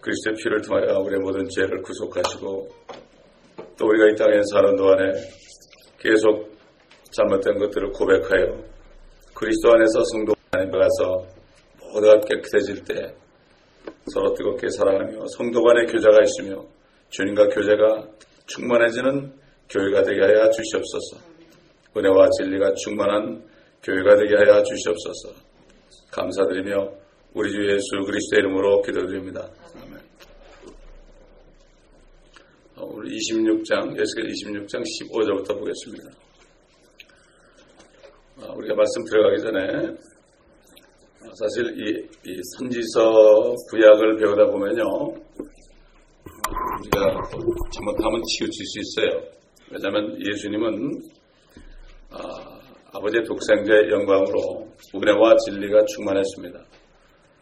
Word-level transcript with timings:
그리스도의 0.00 0.36
피를 0.36 0.60
통하여 0.62 0.98
우리의 1.00 1.20
모든 1.20 1.46
죄를 1.48 1.82
구속하시고 1.82 2.68
또 3.78 3.86
우리가 3.86 4.06
이 4.08 4.14
땅에 4.16 4.40
사는 4.50 4.76
동안에 4.76 5.12
계속 5.98 6.50
잘못된 7.12 7.58
것들을 7.58 7.90
고백하여 7.92 8.56
그리스도 9.34 9.72
안에서 9.72 10.02
성도 10.12 10.34
안에 10.52 10.70
들어가서 10.70 11.26
모두가 11.92 12.20
깨끗해질 12.20 12.84
때 12.84 13.14
서로 14.12 14.34
뜨겁게 14.34 14.68
사랑하며 14.68 15.24
성도 15.36 15.62
간의 15.62 15.86
교제가 15.86 16.18
있으며 16.22 16.64
주님과 17.10 17.48
교제가 17.48 18.08
충만해지는 18.46 19.32
교회가 19.68 20.02
되게 20.02 20.20
하여 20.20 20.50
주시옵소서. 20.50 21.18
은혜와 21.96 22.28
진리가 22.38 22.74
충만한 22.74 23.42
교회가 23.82 24.16
되게 24.16 24.36
하여 24.36 24.62
주시옵소서. 24.62 25.34
감사드리며 26.10 26.90
우리 27.34 27.52
주 27.52 27.64
예수 27.64 27.86
그리스도의 28.04 28.40
이름으로 28.40 28.82
기도드립니다. 28.82 29.48
아멘. 29.82 30.00
우리 33.00 33.16
26장, 33.16 33.98
예수겔 33.98 34.26
26장 34.28 34.82
15절부터 34.84 35.58
보겠습니다. 35.58 36.10
아, 38.42 38.52
우리가 38.54 38.74
말씀 38.74 39.02
들어가기 39.04 39.40
전에 39.40 39.96
사실 41.34 41.64
이, 41.80 42.30
이 42.30 42.40
선지서 42.58 43.54
구약을 43.70 44.18
배우다 44.18 44.44
보면요. 44.50 44.84
우리가 46.80 47.00
잘못하면 47.72 48.22
치우칠 48.22 48.66
수 48.66 48.80
있어요. 48.80 49.22
왜냐하면 49.70 50.18
예수님은 50.20 51.00
아, 52.10 53.00
버지의 53.00 53.24
독생자의 53.24 53.90
영광으로 53.92 54.68
은혜와 54.94 55.36
진리가 55.46 55.86
충만했습니다. 55.86 56.62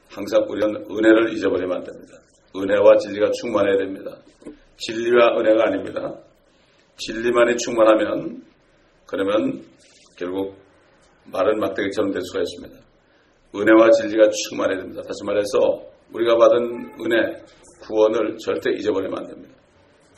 항상 0.09 0.47
우리는 0.49 0.87
은혜를 0.89 1.33
잊어버리면 1.35 1.79
안 1.79 1.83
됩니다. 1.83 2.15
은혜와 2.55 2.97
진리가 2.99 3.33
충만해야 3.33 3.77
됩니다. 3.79 4.23
진리와 4.79 5.39
은혜가 5.39 5.67
아닙니다. 5.67 6.15
진리만이 6.97 7.57
충만하면 7.59 8.43
그러면 9.07 9.63
결국 10.17 10.57
마른 11.27 11.59
막대기처럼 11.59 12.13
될 12.13 12.23
수가 12.23 12.41
있습니다. 12.41 12.85
은혜와 13.55 13.91
진리가 13.91 14.29
충만해야 14.31 14.79
됩니다. 14.79 15.03
다시 15.03 15.25
말해서 15.25 15.83
우리가 16.13 16.37
받은 16.37 16.93
은혜, 17.01 17.43
구원을 17.83 18.37
절대 18.39 18.71
잊어버리면 18.73 19.19
안 19.19 19.27
됩니다. 19.27 19.55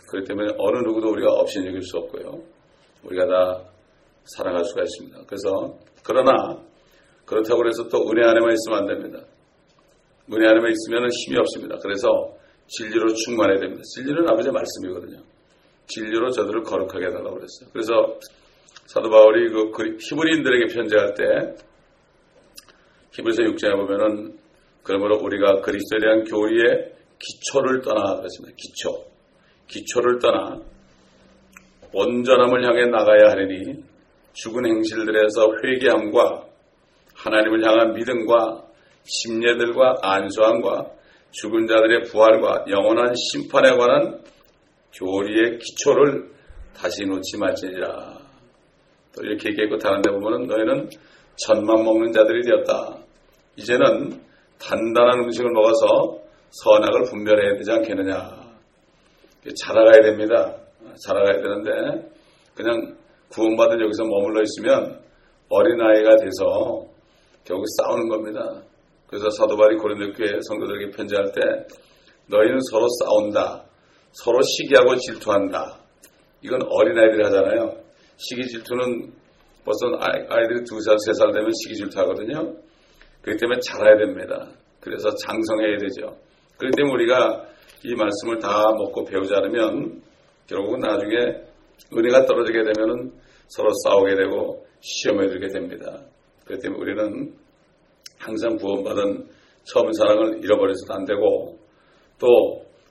그렇기 0.08 0.28
때문에 0.28 0.52
어느 0.58 0.78
누구도 0.78 1.10
우리가 1.10 1.32
없이 1.32 1.58
여길 1.58 1.82
수 1.82 1.98
없고요. 1.98 2.42
우리가 3.04 3.26
다 3.26 3.64
사랑할 4.24 4.64
수가 4.64 4.82
있습니다. 4.82 5.20
그래서 5.26 5.78
그러나 6.02 6.58
그렇다고 7.24 7.66
해서 7.66 7.88
또 7.88 8.10
은혜 8.10 8.26
안에만 8.26 8.52
있으면 8.52 8.78
안 8.78 8.86
됩니다. 8.86 9.20
은혜 10.32 10.48
안에만 10.48 10.72
있으면 10.72 11.08
힘이 11.24 11.38
없습니다. 11.38 11.76
그래서 11.82 12.39
진리로 12.70 13.12
충만해야 13.12 13.58
됩니다. 13.58 13.82
진리는 13.94 14.28
아버지의 14.28 14.52
말씀이거든요. 14.52 15.22
진리로 15.86 16.30
저들을 16.30 16.62
거룩하게 16.62 17.06
해달라고 17.06 17.34
그랬어요. 17.34 17.68
그래서 17.72 17.92
사도 18.86 19.10
바울이 19.10 19.50
그 19.50 19.96
히브리인들에게 20.00 20.74
편지할 20.74 21.14
때 21.14 21.24
히브리서 23.12 23.42
6장에 23.42 23.76
보면은 23.76 24.38
그러므로 24.84 25.18
우리가 25.18 25.60
그리스도에 25.60 26.00
대한 26.00 26.24
교리의 26.24 26.92
기초를 27.18 27.82
떠나 27.82 28.16
그랬습니다. 28.16 28.54
기초. 28.56 29.04
기초를 29.66 30.20
떠나 30.20 30.60
온전함을 31.92 32.64
향해 32.64 32.86
나가야 32.86 33.30
하리니 33.30 33.82
죽은 34.32 34.64
행실들에서 34.64 35.54
회개함과 35.64 36.46
하나님을 37.14 37.66
향한 37.66 37.94
믿음과 37.94 38.64
심례들과 39.04 39.96
안수함과 40.02 40.99
죽은 41.30 41.66
자들의 41.66 42.02
부활과 42.04 42.64
영원한 42.68 43.14
심판에 43.14 43.76
관한 43.76 44.20
교리의 44.94 45.58
기초를 45.58 46.30
다시 46.74 47.04
놓지 47.04 47.38
말지니라. 47.38 48.18
또 49.14 49.22
이렇게 49.22 49.50
얘기했고 49.50 49.78
다른 49.78 50.02
데 50.02 50.10
보면은 50.10 50.46
너희는 50.46 50.90
천만 51.36 51.84
먹는 51.84 52.12
자들이 52.12 52.42
되었다. 52.42 52.98
이제는 53.56 54.20
단단한 54.58 55.20
음식을 55.24 55.50
먹어서 55.52 56.18
선악을 56.50 57.04
분별해야 57.10 57.56
되지 57.56 57.70
않겠느냐. 57.70 58.40
자라가야 59.62 60.02
됩니다. 60.02 60.56
자라가야 61.06 61.40
되는데 61.40 62.10
그냥 62.54 62.96
구원받은 63.30 63.80
여기서 63.80 64.04
머물러 64.04 64.42
있으면 64.42 65.00
어린아이가 65.48 66.16
돼서 66.16 66.84
결국 67.44 67.64
싸우는 67.78 68.08
겁니다. 68.08 68.62
그래서 69.10 69.28
사도 69.30 69.56
바리 69.56 69.76
고린도 69.76 70.12
교회 70.12 70.38
성도들에게 70.40 70.90
편지할 70.96 71.32
때 71.32 71.40
너희는 72.28 72.60
서로 72.70 72.86
싸운다. 73.00 73.64
서로 74.12 74.40
시기하고 74.40 74.94
질투한다. 74.96 75.80
이건 76.42 76.60
어린아이들이 76.62 77.24
하잖아요. 77.24 77.74
시기 78.16 78.46
질투는 78.46 79.12
벌써 79.64 79.86
아이들이 80.00 80.62
두 80.64 80.80
살, 80.80 80.96
세 81.04 81.12
살 81.12 81.32
되면 81.32 81.50
시기 81.60 81.74
질투 81.74 81.98
하거든요. 82.00 82.54
그렇기 83.22 83.40
때문에 83.40 83.58
자라야 83.66 83.98
됩니다. 83.98 84.48
그래서 84.80 85.10
장성해야 85.16 85.78
되죠. 85.78 86.16
그렇기 86.56 86.76
때문에 86.76 86.94
우리가 86.94 87.46
이 87.82 87.94
말씀을 87.96 88.38
다 88.38 88.48
먹고 88.78 89.04
배우지 89.06 89.34
않으면 89.34 90.02
결국은 90.46 90.78
나중에 90.78 91.16
은혜가 91.96 92.26
떨어지게 92.26 92.62
되면 92.62 93.12
서로 93.48 93.70
싸우게 93.84 94.14
되고 94.14 94.64
시험에 94.80 95.26
들게 95.26 95.48
됩니다. 95.48 96.00
그렇기 96.44 96.62
때문에 96.62 96.80
우리는 96.80 97.34
항상 98.20 98.56
구원받은 98.56 99.26
처음 99.64 99.92
사랑을 99.92 100.44
잃어버려서도 100.44 100.94
안 100.94 101.04
되고 101.04 101.58
또 102.18 102.26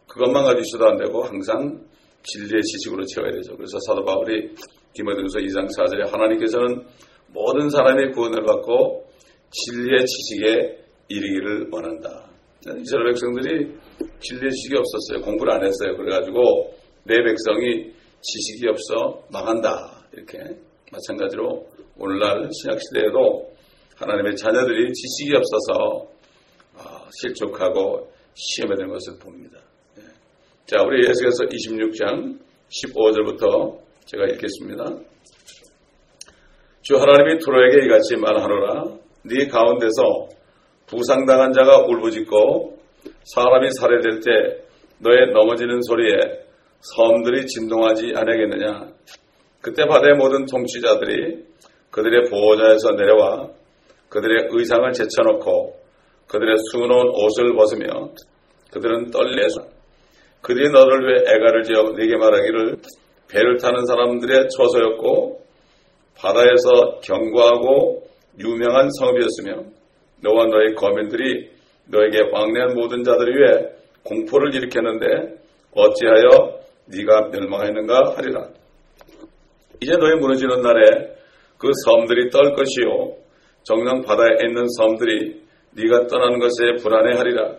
그것만 0.08 0.44
가지고 0.44 0.62
있어도 0.62 0.88
안 0.88 0.98
되고 0.98 1.24
항상 1.24 1.80
진리의 2.24 2.62
지식으로 2.64 3.06
채워야 3.06 3.32
되죠. 3.34 3.56
그래서 3.56 3.78
사도 3.88 4.04
바울이 4.04 4.54
디모데후서 4.94 5.40
2장 5.40 5.68
4절에 5.68 6.12
하나님께서는 6.12 6.84
모든 7.28 7.70
사람의 7.70 8.12
구원을 8.12 8.44
받고 8.44 9.06
진리의 9.52 10.06
지식에 10.06 10.78
이르기를 11.08 11.70
원한다. 11.72 12.28
이스라엘 12.82 13.12
백성들이 13.12 13.78
진리의 14.20 14.52
지식이 14.52 14.76
없었어요. 14.76 15.22
공부를 15.24 15.54
안 15.54 15.64
했어요. 15.64 15.96
그래가지고 15.96 16.74
내 17.04 17.16
백성이 17.24 17.94
지식이 18.22 18.68
없어 18.68 19.24
망한다. 19.32 20.08
이렇게 20.14 20.40
마찬가지로 20.92 21.68
오늘날 21.98 22.50
신약시대에도 22.52 23.59
하나님의 24.00 24.36
자녀들이 24.38 24.94
지식이 24.94 25.36
없어서 25.36 26.08
아, 26.78 27.06
실족하고 27.22 28.10
시험에 28.34 28.76
드는 28.76 28.90
것을 28.90 29.20
봅니다. 29.20 29.60
예. 29.98 30.04
자, 30.66 30.82
우리 30.84 31.06
예수께서 31.06 31.44
26장 31.44 32.40
15절부터 32.70 33.78
제가 34.06 34.26
읽겠습니다. 34.28 34.86
주 36.82 36.96
하나님이 36.96 37.40
투로에게 37.40 37.86
이같이 37.86 38.16
말하노라 38.16 38.86
네 39.26 39.48
가운데서 39.48 40.30
부상당한 40.88 41.52
자가 41.52 41.86
울부짖고 41.86 42.80
사람이 43.36 43.70
살해될 43.72 44.22
때 44.22 44.64
너의 45.00 45.32
넘어지는 45.34 45.82
소리에 45.82 46.18
섬들이 46.82 47.46
진동하지 47.46 48.14
않겠느냐 48.16 48.88
그때 49.62 49.86
바다의 49.86 50.16
모든 50.16 50.46
통치자들이 50.46 51.46
그들의 51.92 52.30
보호자에서 52.30 52.92
내려와 52.94 53.59
그들의 54.10 54.48
의상을 54.50 54.92
제쳐놓고 54.92 55.80
그들의 56.28 56.56
수놓은 56.72 57.10
옷을 57.10 57.56
벗으며 57.56 58.10
그들은 58.72 59.12
떨려서 59.12 59.68
그들이 60.42 60.70
너를 60.72 61.08
왜 61.08 61.34
애가를 61.34 61.64
지어 61.64 61.84
네게 61.98 62.18
말하기를 62.18 62.78
배를 63.30 63.58
타는 63.58 63.86
사람들의 63.86 64.48
처소였고 64.50 65.42
바다에서 66.16 67.00
견고하고 67.04 68.04
유명한 68.40 68.90
성읍이었으며 69.00 69.70
너와 70.22 70.46
너의 70.46 70.76
거민들이 70.76 71.50
너에게 71.88 72.20
왕래한 72.32 72.76
모든 72.76 73.04
자들 73.04 73.28
위해 73.28 73.70
공포를 74.04 74.54
일으켰는데 74.56 75.40
어찌하여 75.74 76.60
네가 76.86 77.30
멸망했는가 77.30 78.16
하리라. 78.16 78.50
이제 79.82 79.96
너의 79.96 80.16
무너지는 80.18 80.62
날에 80.62 81.16
그 81.58 81.70
섬들이 81.86 82.30
떨 82.30 82.54
것이요 82.54 83.16
정령 83.64 84.02
바다에 84.02 84.48
있는 84.48 84.66
섬들이 84.78 85.42
네가 85.72 86.08
떠나는 86.08 86.40
것에 86.40 86.82
불안해하리라. 86.82 87.56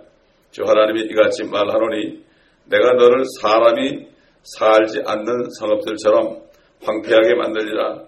주 0.50 0.64
하나님이 0.64 1.02
이같이 1.02 1.44
말하노니 1.44 2.24
내가 2.66 2.92
너를 2.92 3.24
사람이 3.40 4.08
살지 4.42 5.02
않는 5.06 5.50
성읍들처럼 5.58 6.42
황폐하게 6.82 7.34
만들리라. 7.34 8.04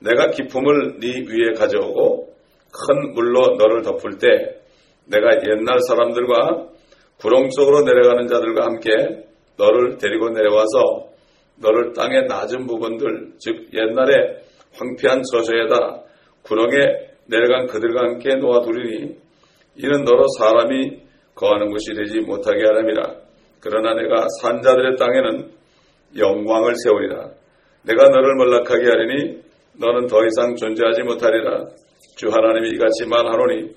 내가 0.00 0.30
기품을 0.30 0.98
네 1.00 1.08
위에 1.08 1.52
가져오고 1.56 2.34
큰 2.72 3.14
물로 3.14 3.56
너를 3.56 3.82
덮을 3.82 4.18
때 4.18 4.60
내가 5.06 5.36
옛날 5.48 5.78
사람들과 5.88 6.68
구렁 7.18 7.50
속으로 7.50 7.82
내려가는 7.82 8.26
자들과 8.26 8.64
함께 8.64 9.26
너를 9.56 9.96
데리고 9.96 10.28
내려와서 10.30 11.08
너를 11.56 11.94
땅의 11.94 12.26
낮은 12.26 12.66
부분들 12.66 13.32
즉 13.38 13.68
옛날에 13.72 14.42
황폐한 14.74 15.22
저소에다 15.32 16.02
구렁에 16.42 17.15
내려간 17.28 17.66
그들과 17.66 18.02
함께 18.02 18.34
놓아두리니 18.36 19.16
이는 19.76 20.04
너로 20.04 20.24
사람이 20.38 21.02
거하는 21.34 21.70
곳이 21.70 21.92
되지 21.94 22.20
못하게 22.20 22.64
하람이라 22.64 23.26
그러나 23.60 23.94
내가 23.94 24.26
산자들의 24.40 24.96
땅에는 24.96 25.50
영광을 26.16 26.74
세우리라. 26.76 27.30
내가 27.82 28.08
너를 28.08 28.34
몰락하게 28.36 28.84
하리니 28.86 29.42
너는 29.78 30.06
더 30.06 30.24
이상 30.24 30.54
존재하지 30.54 31.02
못하리라. 31.02 31.66
주 32.16 32.28
하나님이 32.28 32.70
이같이 32.70 33.06
말하노니 33.06 33.70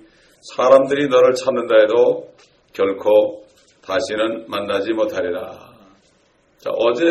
사람들이 0.56 1.10
너를 1.10 1.34
찾는다 1.34 1.76
해도 1.82 2.30
결코 2.74 3.44
다시는 3.84 4.46
만나지 4.48 4.94
못하리라. 4.94 5.70
자, 6.60 6.70
어제, 6.72 7.06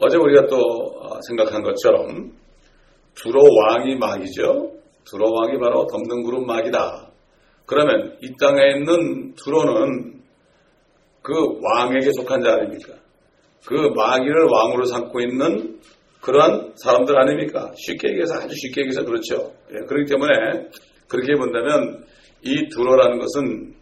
어제 0.00 0.16
우리가 0.16 0.46
또 0.46 0.56
생각한 1.28 1.62
것처럼 1.62 2.32
두로 3.14 3.40
왕이 3.42 3.96
막이죠. 3.96 4.72
두로 5.04 5.32
왕이 5.32 5.58
바로 5.58 5.86
덤등 5.86 6.22
그룹 6.22 6.46
막이다. 6.46 7.10
그러면 7.66 8.16
이 8.22 8.32
땅에 8.38 8.76
있는 8.76 9.34
두로는 9.34 10.20
그 11.22 11.32
왕에게 11.62 12.10
속한 12.12 12.42
자 12.42 12.54
아닙니까? 12.54 12.94
그 13.66 13.74
마귀를 13.94 14.46
왕으로 14.50 14.84
삼고 14.84 15.20
있는 15.20 15.80
그러한 16.20 16.72
사람들 16.76 17.16
아닙니까? 17.18 17.72
쉽게 17.76 18.08
얘기해서 18.08 18.34
아주 18.34 18.54
쉽게 18.54 18.82
얘기해서 18.82 19.04
그렇죠. 19.04 19.52
예, 19.70 19.86
그렇기 19.86 20.10
때문에 20.10 20.68
그렇게 21.08 21.34
본다면 21.34 22.04
이 22.42 22.68
두로라는 22.68 23.18
것은 23.18 23.74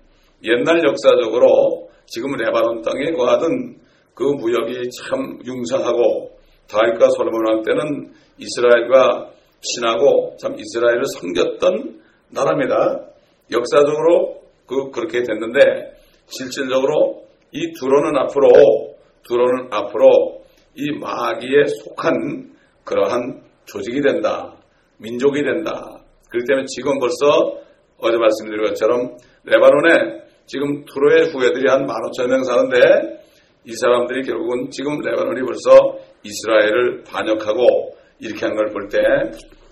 옛날 0.45 0.83
역사적으로 0.85 1.91
지금 2.07 2.33
레바논 2.37 2.83
땅에 2.83 3.13
거하던 3.13 3.77
그 4.15 4.25
무역이 4.25 4.91
참 4.91 5.39
융성하고 5.45 6.38
다윗과 6.70 7.09
솔로몬 7.17 7.47
왕 7.47 7.62
때는 7.62 8.12
이스라엘과 8.38 9.31
친하고 9.61 10.37
참 10.38 10.55
이스라엘을 10.59 11.03
섬겼던 11.05 12.00
나라입니다. 12.31 13.06
역사적으로 13.50 14.43
그 14.67 14.91
그렇게 14.91 15.23
됐는데 15.23 15.97
실질적으로 16.26 17.25
이 17.53 17.73
두로는 17.73 18.17
앞으로 18.19 18.94
두로는 19.26 19.69
앞으로 19.73 20.43
이 20.75 20.93
마귀에 20.99 21.65
속한 21.82 22.55
그러한 22.85 23.43
조직이 23.65 24.00
된다. 24.00 24.55
민족이 24.99 25.43
된다. 25.43 26.03
그렇기 26.31 26.47
때문에 26.47 26.67
지금 26.67 26.99
벌써 26.99 27.59
어제 27.99 28.17
말씀드린 28.17 28.65
것처럼 28.65 29.17
레바논에 29.44 30.29
지금 30.47 30.85
두로의 30.85 31.31
후예들이 31.32 31.69
한 31.69 31.87
15,000명 31.87 32.44
사는데 32.44 33.19
이 33.65 33.73
사람들이 33.75 34.23
결국은 34.23 34.70
지금 34.70 35.00
레바논이 35.00 35.43
벌써 35.44 35.99
이스라엘을 36.23 37.05
반역하고 37.05 37.97
이렇게 38.20 38.47
한 38.47 38.55
걸 38.56 38.73
볼 38.73 38.88
때 38.88 38.99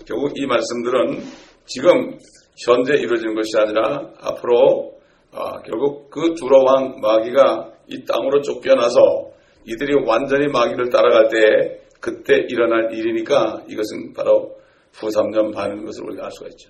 결국 0.05 0.31
이 0.35 0.45
말씀들은 0.45 1.21
지금 1.65 2.17
현재 2.65 2.93
이루어지는 2.95 3.35
것이 3.35 3.51
아니라 3.57 4.09
앞으로 4.21 4.93
아, 5.33 5.61
결국 5.63 6.09
그 6.09 6.33
두로 6.35 6.63
왕 6.63 6.99
마귀가 7.01 7.71
이 7.87 8.05
땅으로 8.05 8.41
쫓겨나서 8.41 9.31
이들이 9.65 9.95
완전히 10.07 10.47
마귀를 10.47 10.89
따라갈 10.89 11.27
때 11.29 11.81
그때 11.99 12.35
일어날 12.49 12.93
일이니까 12.93 13.63
이것은 13.67 14.13
바로 14.15 14.55
후 14.93 15.07
3년 15.07 15.53
반인 15.53 15.83
것을 15.85 16.05
우리가 16.05 16.25
알 16.25 16.31
수가 16.31 16.47
있죠. 16.51 16.69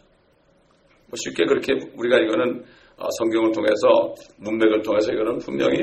뭐 1.07 1.15
쉽게 1.15 1.45
그렇게 1.45 1.73
우리가 1.95 2.17
이거는 2.17 2.63
어, 2.97 3.07
성경을 3.19 3.51
통해서 3.51 4.15
문맥을 4.37 4.81
통해서 4.81 5.11
이거는 5.13 5.37
분명히 5.37 5.77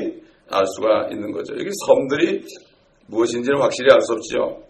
알 0.51 0.65
수가 0.67 1.07
있는 1.11 1.31
거죠. 1.31 1.53
여기 1.53 1.69
섬들이 1.87 2.43
무엇인지는 3.07 3.59
확실히 3.59 3.91
알 3.91 4.01
수 4.01 4.13
없지요. 4.13 4.63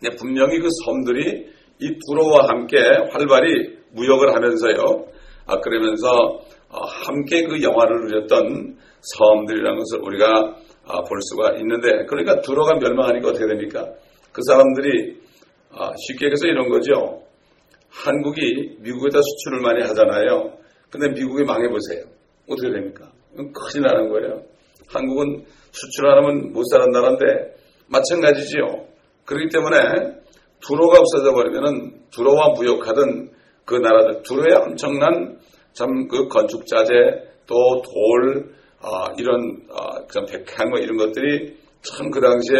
근데 0.00 0.16
분명히 0.16 0.58
그 0.58 0.68
섬들이 0.84 1.46
이 1.80 1.98
두로와 2.06 2.48
함께 2.48 2.78
활발히 3.10 3.76
무역을 3.92 4.34
하면서요. 4.34 5.06
아 5.46 5.60
그러면서 5.60 6.40
어, 6.68 6.84
함께 7.06 7.44
그 7.44 7.62
영화를 7.62 8.00
누렸던 8.06 8.76
섬들이라는 9.00 9.78
것을 9.78 10.00
우리가 10.02 10.56
아, 10.88 11.02
볼 11.02 11.18
수가 11.22 11.56
있는데 11.58 12.04
그러니까 12.06 12.40
두로가 12.42 12.74
멸망하니까 12.74 13.28
어떻게 13.28 13.46
됩니까? 13.46 13.86
그 14.32 14.42
사람들이 14.46 15.16
아, 15.72 15.92
쉽게 16.06 16.26
얘기해서 16.26 16.46
이런 16.46 16.68
거죠. 16.68 17.22
한국이 17.90 18.76
미국에다 18.80 19.18
수출을 19.22 19.60
많이 19.60 19.82
하잖아요. 19.82 20.52
근데 20.90 21.08
미국이 21.08 21.44
망해보세요. 21.44 22.04
어떻게 22.48 22.70
됩니까? 22.70 23.10
큰일 23.36 23.86
나는 23.86 24.08
거예요. 24.10 24.42
한국은 24.88 25.44
수출 25.76 26.06
안 26.08 26.18
하면 26.18 26.52
못 26.52 26.64
사는 26.64 26.86
나라인데 26.90 27.54
마찬가지지요. 27.88 28.86
그렇기 29.26 29.48
때문에 29.52 29.76
두로가 30.60 30.98
없어져 30.98 31.32
버리면은 31.32 32.06
두로와 32.10 32.54
무역하던 32.56 33.30
그 33.64 33.74
나라들 33.74 34.22
두로에 34.22 34.54
엄청난 34.54 35.38
참 35.72 36.08
그 36.08 36.28
건축 36.28 36.66
자재 36.66 36.92
또돌 37.46 38.54
아, 38.80 39.12
이런 39.18 39.62
아, 39.70 40.06
백향 40.26 40.70
뭐 40.70 40.78
이런 40.78 40.96
것들이 40.96 41.56
참 41.82 42.10
그 42.10 42.20
당시에 42.20 42.56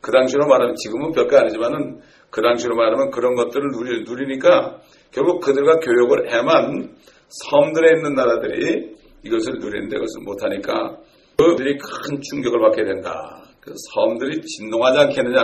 그 0.00 0.10
당시로 0.12 0.46
말하면 0.46 0.74
지금은 0.76 1.12
별거 1.12 1.38
아니지만은 1.38 2.00
그 2.30 2.42
당시로 2.42 2.74
말하면 2.74 3.10
그런 3.10 3.34
것들을 3.34 3.70
누리, 3.70 4.04
누리니까 4.04 4.80
결국 5.12 5.40
그들과 5.40 5.76
교역을 5.78 6.32
해만 6.32 6.94
섬들에 7.28 7.96
있는 7.96 8.14
나라들이 8.14 8.94
이것을 9.24 9.54
누리는데 9.60 9.96
그것을 9.96 10.22
못하니까 10.24 10.98
그들이 11.36 11.78
큰 11.78 12.20
충격을 12.20 12.60
받게 12.60 12.84
된다. 12.84 13.42
그 13.60 13.72
섬들이 13.94 14.40
진동하지 14.42 14.98
않겠느냐. 14.98 15.40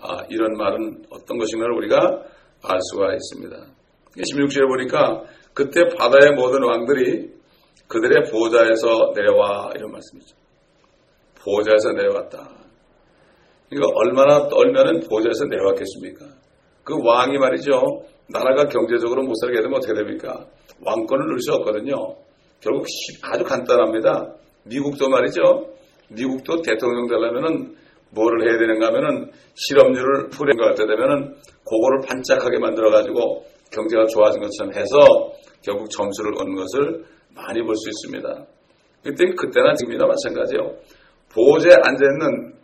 아, 0.00 0.22
이런 0.28 0.52
말은 0.56 1.04
어떤 1.10 1.38
것인가를 1.38 1.74
우리가 1.76 2.22
알 2.62 2.78
수가 2.90 3.14
있습니다. 3.14 3.56
16절에 4.16 4.68
보니까 4.68 5.24
그때 5.52 5.82
바다의 5.96 6.34
모든 6.34 6.62
왕들이 6.62 7.30
그들의 7.88 8.30
보좌에서 8.30 9.12
내려와 9.14 9.72
이런 9.76 9.92
말씀이죠. 9.92 10.36
보좌에서 11.42 11.92
내려왔다. 11.92 12.48
그러니까 13.68 13.92
얼마나 13.94 14.48
떨면은 14.48 15.00
보좌에서 15.08 15.44
내려왔겠습니까? 15.46 16.26
그 16.84 16.94
왕이 17.02 17.38
말이죠. 17.38 18.04
나라가 18.28 18.66
경제적으로 18.66 19.22
못 19.22 19.34
살게 19.40 19.60
되면 19.60 19.74
어떻게 19.74 19.94
됩니까? 19.94 20.46
왕권을 20.84 21.26
넣을 21.26 21.40
수 21.40 21.52
없거든요. 21.54 22.16
결국 22.60 22.86
아주 23.22 23.44
간단합니다. 23.44 24.34
미국도 24.66 25.08
말이죠. 25.08 25.68
미국도 26.10 26.62
대통령 26.62 27.06
되려면은 27.06 27.74
뭐를 28.10 28.48
해야 28.48 28.58
되는가 28.58 28.86
하면은 28.86 29.30
실업률을 29.54 30.28
풀인 30.30 30.56
것 30.56 30.74
되면은 30.74 31.34
그거를 31.68 32.00
반짝하게 32.06 32.58
만들어가지고 32.58 33.44
경제가 33.72 34.06
좋아진 34.06 34.40
것처럼 34.40 34.72
해서 34.74 34.96
결국 35.62 35.90
점수를 35.90 36.32
얻는 36.38 36.54
것을 36.54 37.04
많이 37.34 37.60
볼 37.62 37.74
수 37.74 37.88
있습니다. 37.88 38.46
그때, 39.02 39.24
그때나 39.36 39.74
지금이나 39.74 40.06
마찬가지요. 40.06 40.74
보호제에 41.32 41.74
앉아있는 41.74 42.54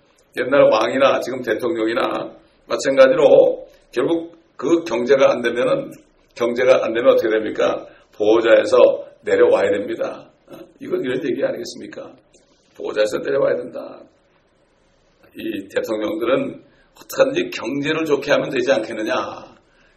옛날 0.41 0.63
왕이나 0.71 1.21
지금 1.21 1.43
대통령이나 1.43 2.33
마찬가지로 2.67 3.67
결국 3.93 4.37
그 4.57 4.85
경제가 4.85 5.31
안 5.31 5.43
되면은 5.43 5.91
경제가 6.35 6.85
안 6.85 6.93
되면 6.95 7.13
어떻게 7.13 7.29
됩니까? 7.29 7.87
보호자에서 8.17 8.77
내려와야 9.23 9.71
됩니다. 9.73 10.32
어? 10.53 10.59
이건 10.81 11.01
이런 11.03 11.25
얘기 11.25 11.45
아니겠습니까? 11.45 12.15
보호자에서 12.77 13.19
내려와야 13.19 13.57
된다. 13.57 14.01
이 15.37 15.69
대통령들은 15.69 16.63
어떻게든지 16.95 17.51
경제를 17.51 18.05
좋게 18.05 18.31
하면 18.33 18.51
되지 18.51 18.73
않겠느냐. 18.73 19.15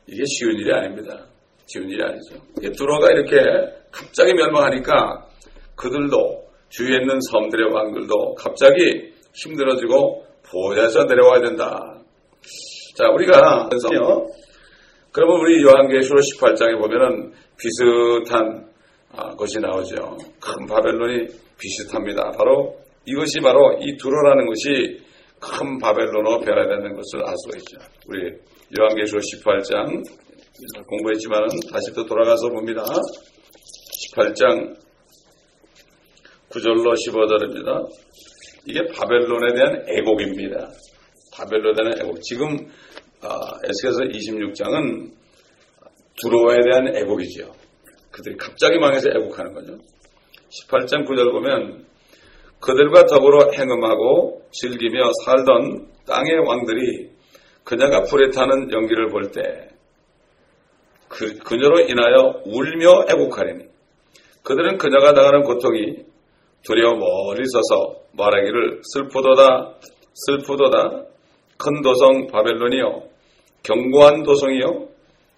이게 0.07 0.23
쉬운 0.25 0.55
일이 0.55 0.71
아닙니다. 0.71 1.25
쉬운 1.65 1.89
일이 1.89 2.01
아니죠. 2.01 2.35
두로가 2.77 3.11
이렇게 3.11 3.37
갑자기 3.91 4.33
멸망하니까 4.33 5.27
그들도 5.75 6.45
주위에 6.69 6.97
있는 7.01 7.19
섬들의 7.31 7.71
왕들도 7.71 8.35
갑자기 8.35 9.13
힘들어지고 9.33 10.25
보호자에서 10.49 11.03
내려와야 11.05 11.41
된다. 11.41 11.97
자, 12.95 13.09
우리가 13.09 13.69
그러면 15.11 15.39
우리 15.39 15.63
요한계시록 15.63 16.19
18장에 16.19 16.77
보면은 16.79 17.33
비슷한 17.57 18.69
아, 19.11 19.33
것이 19.35 19.59
나오죠. 19.59 20.17
큰 20.55 20.65
바벨론이 20.67 21.27
비슷합니다. 21.59 22.31
바로 22.31 22.77
이것이 23.05 23.39
바로 23.41 23.77
이 23.81 23.97
두로라는 23.97 24.45
것이 24.47 25.03
큰 25.39 25.77
바벨론으로 25.79 26.39
변화되는 26.39 26.95
것을 26.95 27.25
알 27.25 27.35
수가 27.43 27.57
있죠. 27.57 27.77
우리 28.07 28.31
요한계시록 28.79 29.21
18장 29.21 30.01
공부했지만은 30.87 31.47
다시 31.71 31.91
또 31.93 32.05
돌아가서 32.05 32.49
봅니다. 32.49 32.83
18장 34.13 34.77
9절로 36.49 36.93
15절입니다. 37.05 37.89
이게 38.65 38.79
바벨론에 38.93 39.53
대한 39.53 39.85
애곡입니다. 39.89 40.71
바벨론에 41.33 41.75
대한 41.75 42.01
애곡. 42.01 42.21
지금 42.21 42.55
아, 43.21 43.37
에스겔서 43.67 44.03
26장은 44.03 45.11
두로와에 46.21 46.59
대한 46.63 46.95
애곡이지요. 46.95 47.51
그들이 48.11 48.37
갑자기 48.37 48.79
망해서 48.79 49.09
애곡하는 49.09 49.53
거죠. 49.53 49.77
18장 50.55 51.07
9절 51.07 51.31
보면 51.31 51.85
그들과 52.59 53.05
더불어 53.05 53.51
행음하고 53.51 54.43
즐기며 54.51 55.11
살던 55.25 55.87
땅의 56.07 56.39
왕들이 56.45 57.09
그녀가 57.63 58.01
불에 58.03 58.29
타는 58.31 58.71
연기를 58.71 59.09
볼 59.09 59.31
때 59.31 59.69
그, 61.07 61.37
그녀로 61.39 61.81
인하여 61.81 62.41
울며 62.45 63.05
애곡하리니 63.09 63.65
그들은 64.43 64.77
그녀가 64.77 65.13
당하는 65.13 65.43
고통이 65.43 66.05
두려워 66.63 66.95
멀리 66.95 67.43
서서 67.47 68.01
말하기를 68.13 68.81
슬프도다 68.93 69.75
슬프도다. 70.15 71.05
큰 71.57 71.81
도성 71.81 72.27
바벨론이여 72.27 73.03
견고한 73.63 74.23
도성이여 74.23 74.87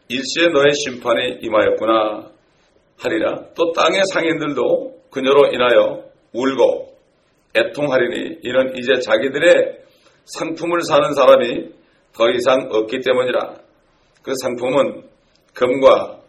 일시에 0.10 0.48
너의 0.50 0.74
심판이 0.74 1.40
임하였구나 1.42 2.32
하리라. 2.98 3.46
또 3.56 3.72
땅의 3.74 4.02
상인들도 4.14 4.97
그녀로 5.18 5.48
인하여 5.48 6.04
울고 6.32 6.94
애통하리니 7.56 8.42
이는 8.44 8.78
이제 8.78 9.00
자기들의 9.00 9.80
상품을 10.26 10.84
사는 10.84 11.12
사람이 11.16 11.72
더 12.14 12.30
이상 12.30 12.70
없기 12.72 13.00
때문이라. 13.00 13.56
그 14.22 14.34
상품은 14.40 15.04
금과 15.56 16.20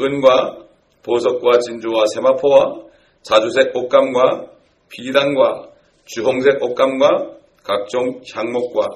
은과 0.00 0.58
보석과 1.02 1.58
진주와 1.58 2.04
세마포와 2.14 2.84
자주색 3.20 3.76
옷감과 3.76 4.46
비단과 4.88 5.68
주홍색 6.06 6.62
옷감과 6.62 7.32
각종 7.62 8.22
향목과 8.34 8.88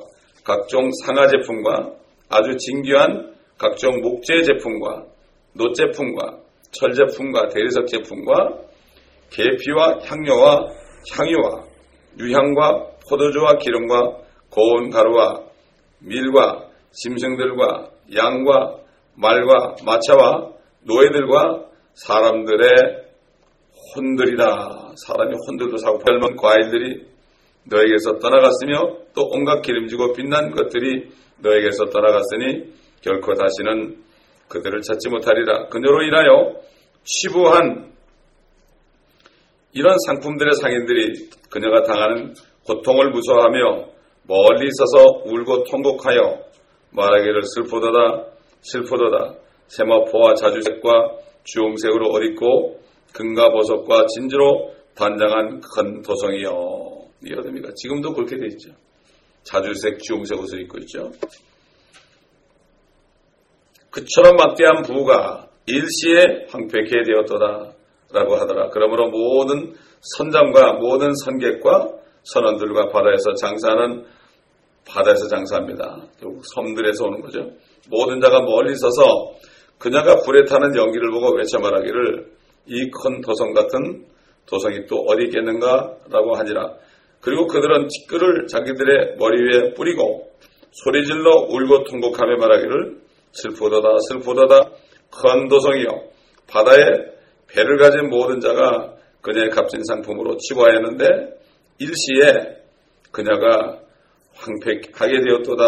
각종 0.44 0.88
상하 1.04 1.26
제품과 1.26 1.92
아주 2.30 2.56
진귀한 2.56 3.34
각종 3.58 4.00
목재 4.00 4.44
제품과 4.44 5.04
노 5.52 5.72
제품과 5.72 6.38
철 6.70 6.94
제품과 6.94 7.48
대리석 7.48 7.86
제품과 7.86 8.71
계피와 9.32 9.98
향료와 10.04 10.68
향유와 11.16 11.64
유향과 12.18 12.86
포도주와 13.08 13.56
기름과 13.56 14.18
고운 14.50 14.90
가루와 14.90 15.40
밀과 16.00 16.68
짐승들과 16.92 17.90
양과 18.14 18.76
말과 19.14 19.76
마차와 19.84 20.52
노예들과 20.82 21.64
사람들의 21.94 22.68
혼들이다. 23.94 24.92
사람이 25.06 25.34
혼들도 25.46 25.76
사고 25.78 25.98
별만 25.98 26.36
과일들이 26.36 27.06
너에게서 27.64 28.18
떠나갔으며 28.18 28.98
또 29.14 29.28
온갖 29.32 29.62
기름지고 29.62 30.12
빛난 30.14 30.50
것들이 30.50 31.10
너에게서 31.38 31.86
떠나갔으니 31.86 32.72
결코 33.02 33.34
다시는 33.34 34.02
그들을 34.48 34.82
찾지 34.82 35.08
못하리라. 35.08 35.68
그녀로 35.68 36.02
인하여 36.02 36.54
치부한 37.04 37.91
이런 39.74 39.96
상품들의 40.06 40.54
상인들이 40.54 41.30
그녀가 41.50 41.82
당하는 41.82 42.34
고통을 42.66 43.10
무서워하며 43.10 43.92
멀리 44.26 44.68
있어서 44.68 45.22
울고 45.24 45.64
통곡하여 45.64 46.42
말하기를 46.90 47.42
슬프도다 47.54 48.26
슬프도다 48.60 49.34
세마포와 49.68 50.34
자주색과 50.34 50.90
주홍색으로 51.44 52.10
옷 52.10 52.22
입고 52.24 52.80
금과 53.14 53.50
보석과 53.50 54.06
진주로 54.06 54.74
단장한 54.94 55.60
큰 55.74 56.02
도성이요. 56.02 57.08
이 57.24 57.32
어딥니까? 57.34 57.70
지금도 57.76 58.12
그렇게 58.12 58.36
돼 58.36 58.46
있죠. 58.48 58.70
자주색, 59.42 59.98
주홍색 60.00 60.38
옷을 60.38 60.60
입고 60.62 60.78
있죠. 60.80 61.10
그처럼 63.90 64.36
막대한 64.36 64.82
부가 64.82 65.48
일시에 65.66 66.46
황폐케 66.48 67.02
되었도다. 67.04 67.71
라고 68.12 68.36
하더라. 68.36 68.68
그러므로 68.70 69.08
모든 69.10 69.72
선장과 70.16 70.74
모든 70.74 71.12
선객과 71.24 71.88
선원들과 72.24 72.88
바다에서 72.88 73.34
장사하는 73.34 74.04
바다에서 74.86 75.28
장사합니다. 75.28 76.02
섬들에서 76.54 77.04
오는 77.06 77.20
거죠. 77.20 77.50
모든 77.88 78.20
자가 78.20 78.40
멀리 78.42 78.74
서서 78.76 79.32
그녀가 79.78 80.16
불에 80.24 80.44
타는 80.44 80.76
연기를 80.76 81.10
보고 81.10 81.34
외쳐 81.36 81.58
말하기를 81.58 82.32
이 82.66 82.90
큰 82.90 83.20
도성 83.20 83.52
같은 83.54 84.06
도성이 84.46 84.86
또 84.86 84.96
어디 85.08 85.24
있겠는가? 85.24 85.96
라고 86.10 86.34
하니라. 86.36 86.74
그리고 87.20 87.46
그들은 87.46 87.86
티끌을 87.88 88.46
자기들의 88.48 89.16
머리 89.18 89.36
위에 89.42 89.74
뿌리고 89.74 90.30
소리질러 90.72 91.46
울고 91.48 91.84
통곡하며 91.84 92.36
말하기를 92.36 92.96
슬프도다 93.32 93.88
슬프도다 94.08 94.70
큰 95.10 95.48
도성이요 95.48 95.88
바다에 96.48 96.82
배를 97.52 97.76
가진 97.78 98.08
모든 98.08 98.40
자가 98.40 98.94
그녀의 99.20 99.50
값진 99.50 99.82
상품으로 99.84 100.36
치부하였는데 100.38 101.04
일시에 101.78 102.56
그녀가 103.10 103.78
황폐하게 104.34 105.20
되었도다 105.22 105.64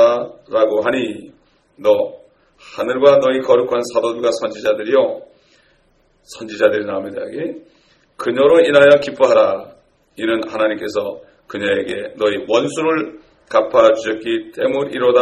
라고 0.51 0.83
하니 0.83 1.33
너 1.77 2.15
하늘과 2.59 3.19
너희 3.19 3.41
거룩한 3.41 3.81
사도들과 3.93 4.31
선지자들이요 4.41 5.23
선지자들이 6.23 6.87
나옵니다 6.87 7.21
여기 7.23 7.63
그녀로 8.17 8.61
인하여 8.61 9.01
기뻐하라. 9.01 9.75
이는 10.17 10.49
하나님께서 10.49 11.21
그녀에게 11.47 12.15
너희 12.17 12.45
원수를 12.49 13.21
갚아 13.49 13.93
주셨기 13.95 14.53
때문이로다 14.53 15.21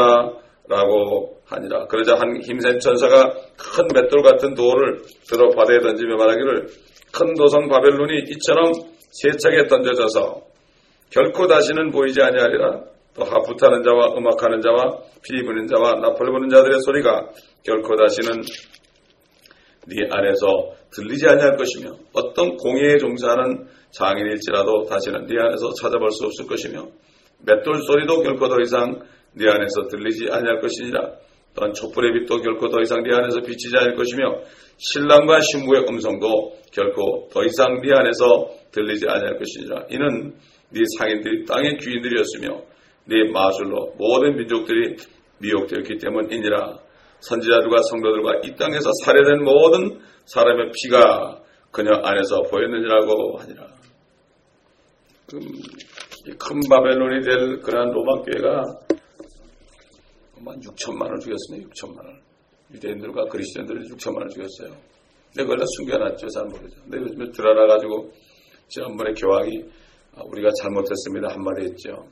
라고 0.69 1.40
하니라 1.52 1.87
그러자 1.87 2.14
한 2.14 2.40
힘센 2.42 2.78
천사가 2.78 3.35
큰 3.56 3.88
맷돌 3.94 4.23
같은 4.23 4.54
돌을 4.54 5.02
들어 5.28 5.49
바다에 5.50 5.78
던지며 5.80 6.16
말하기를 6.16 6.66
큰 7.12 7.35
도성 7.35 7.68
바벨론이 7.68 8.25
이처럼 8.30 8.73
세차게 9.12 9.66
던져져서 9.68 10.52
결코 11.11 11.47
다시는 11.47 11.90
보이지 11.90 12.21
아니하리라. 12.23 12.80
또 13.14 13.25
하프 13.25 13.54
타는 13.61 13.82
자와 13.82 14.16
음악하는 14.16 14.62
자와 14.62 15.02
피 15.23 15.42
부는 15.44 15.66
자와 15.66 16.00
나팔 16.00 16.32
부는 16.32 16.49
자들의 16.49 16.80
소리가 16.80 17.28
결코 17.62 17.94
다시는 17.97 18.40
네 19.88 20.09
안에서 20.11 20.73
들리지 20.94 21.28
아니할 21.28 21.56
것이며 21.56 21.90
어떤 22.14 22.56
공예에 22.56 22.97
종사하는 22.97 23.66
장인일지라도 23.90 24.85
다시는 24.88 25.26
네 25.26 25.35
안에서 25.38 25.73
찾아볼 25.75 26.11
수 26.11 26.25
없을 26.25 26.47
것이며 26.47 26.87
맷돌 27.40 27.82
소리도 27.82 28.23
결코 28.23 28.49
더 28.49 28.56
이상 28.62 29.00
네 29.35 29.50
안에서 29.50 29.88
들리지 29.90 30.30
아니할 30.30 30.61
것이니라 30.61 31.12
또한 31.54 31.73
촛불의 31.73 32.21
빛도 32.21 32.38
결코 32.38 32.68
더 32.68 32.80
이상 32.80 33.02
네 33.02 33.14
안에서 33.14 33.40
비치지 33.40 33.76
않을 33.76 33.94
것이며 33.94 34.40
신랑과 34.78 35.40
신부의 35.40 35.87
음성도 35.88 36.56
결코 36.73 37.28
더 37.32 37.44
이상 37.44 37.80
네 37.82 37.90
안에서 37.94 38.49
들리지 38.73 39.06
아니할 39.09 39.38
것이니라 39.38 39.87
이는 39.90 40.35
네 40.71 40.80
상인들이 40.99 41.44
땅의 41.44 41.76
귀인들이었으며 41.78 42.62
네 43.04 43.30
마술로 43.32 43.94
모든 43.99 44.37
민족들이 44.37 44.97
미혹되었기 45.38 45.99
때문이니라 45.99 46.78
선지자들과 47.21 47.82
성도들과 47.90 48.40
이 48.44 48.56
땅에서 48.56 48.90
살해된 49.04 49.44
모든 49.44 50.00
사람의 50.25 50.71
피가 50.75 51.42
그녀 51.71 51.90
안에서 52.02 52.42
보였느니라고 52.42 53.38
하니라. 53.38 53.66
큰 56.38 56.61
바벨론이 56.68 57.25
될 57.25 57.61
그러한 57.61 57.90
로마 57.90 58.23
교회가 58.23 58.62
한 60.50 60.61
6천만 60.61 61.02
원 61.02 61.20
죽였어요. 61.20 61.68
6천만 61.68 62.04
원. 62.04 62.20
유대인들과 62.72 63.25
그리스도인들을 63.26 63.82
6천만 63.88 64.18
원 64.18 64.28
죽였어요. 64.28 64.76
근데 65.28 65.44
그걸 65.44 65.58
다 65.58 65.64
숨겨놨죠. 65.76 66.28
잘 66.28 66.44
모르죠. 66.44 66.80
근데 66.82 66.99
요즘에 66.99 67.30
드러나가지고 67.32 68.12
지난번에 68.68 69.12
교황이 69.14 69.64
우리가 70.25 70.50
잘못했습니다. 70.61 71.28
한마디 71.28 71.64
했죠. 71.64 72.06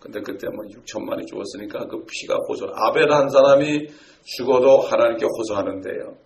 근데 0.00 0.20
그때 0.20 0.46
뭐 0.48 0.64
6천만이 0.64 1.26
죽었으니까 1.26 1.86
그 1.86 2.04
피가 2.06 2.36
호소. 2.48 2.70
아벨 2.74 3.10
한 3.10 3.28
사람이 3.28 3.88
죽어도 4.24 4.80
하나님께 4.80 5.26
호소하는데요. 5.26 6.16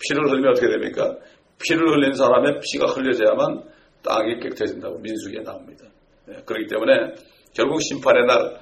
피를 0.00 0.30
흘리면 0.30 0.50
어떻게 0.50 0.68
됩니까? 0.68 1.16
피를 1.62 1.88
흘린 1.88 2.14
사람의 2.14 2.60
피가 2.60 2.86
흘려져야만 2.86 3.64
땅이 4.02 4.40
깨끗해진다고 4.40 4.98
민수기에 4.98 5.42
나옵니다. 5.42 5.86
네, 6.26 6.36
그렇기 6.44 6.66
때문에 6.68 7.14
결국 7.54 7.80
심판의 7.82 8.26
날 8.26 8.60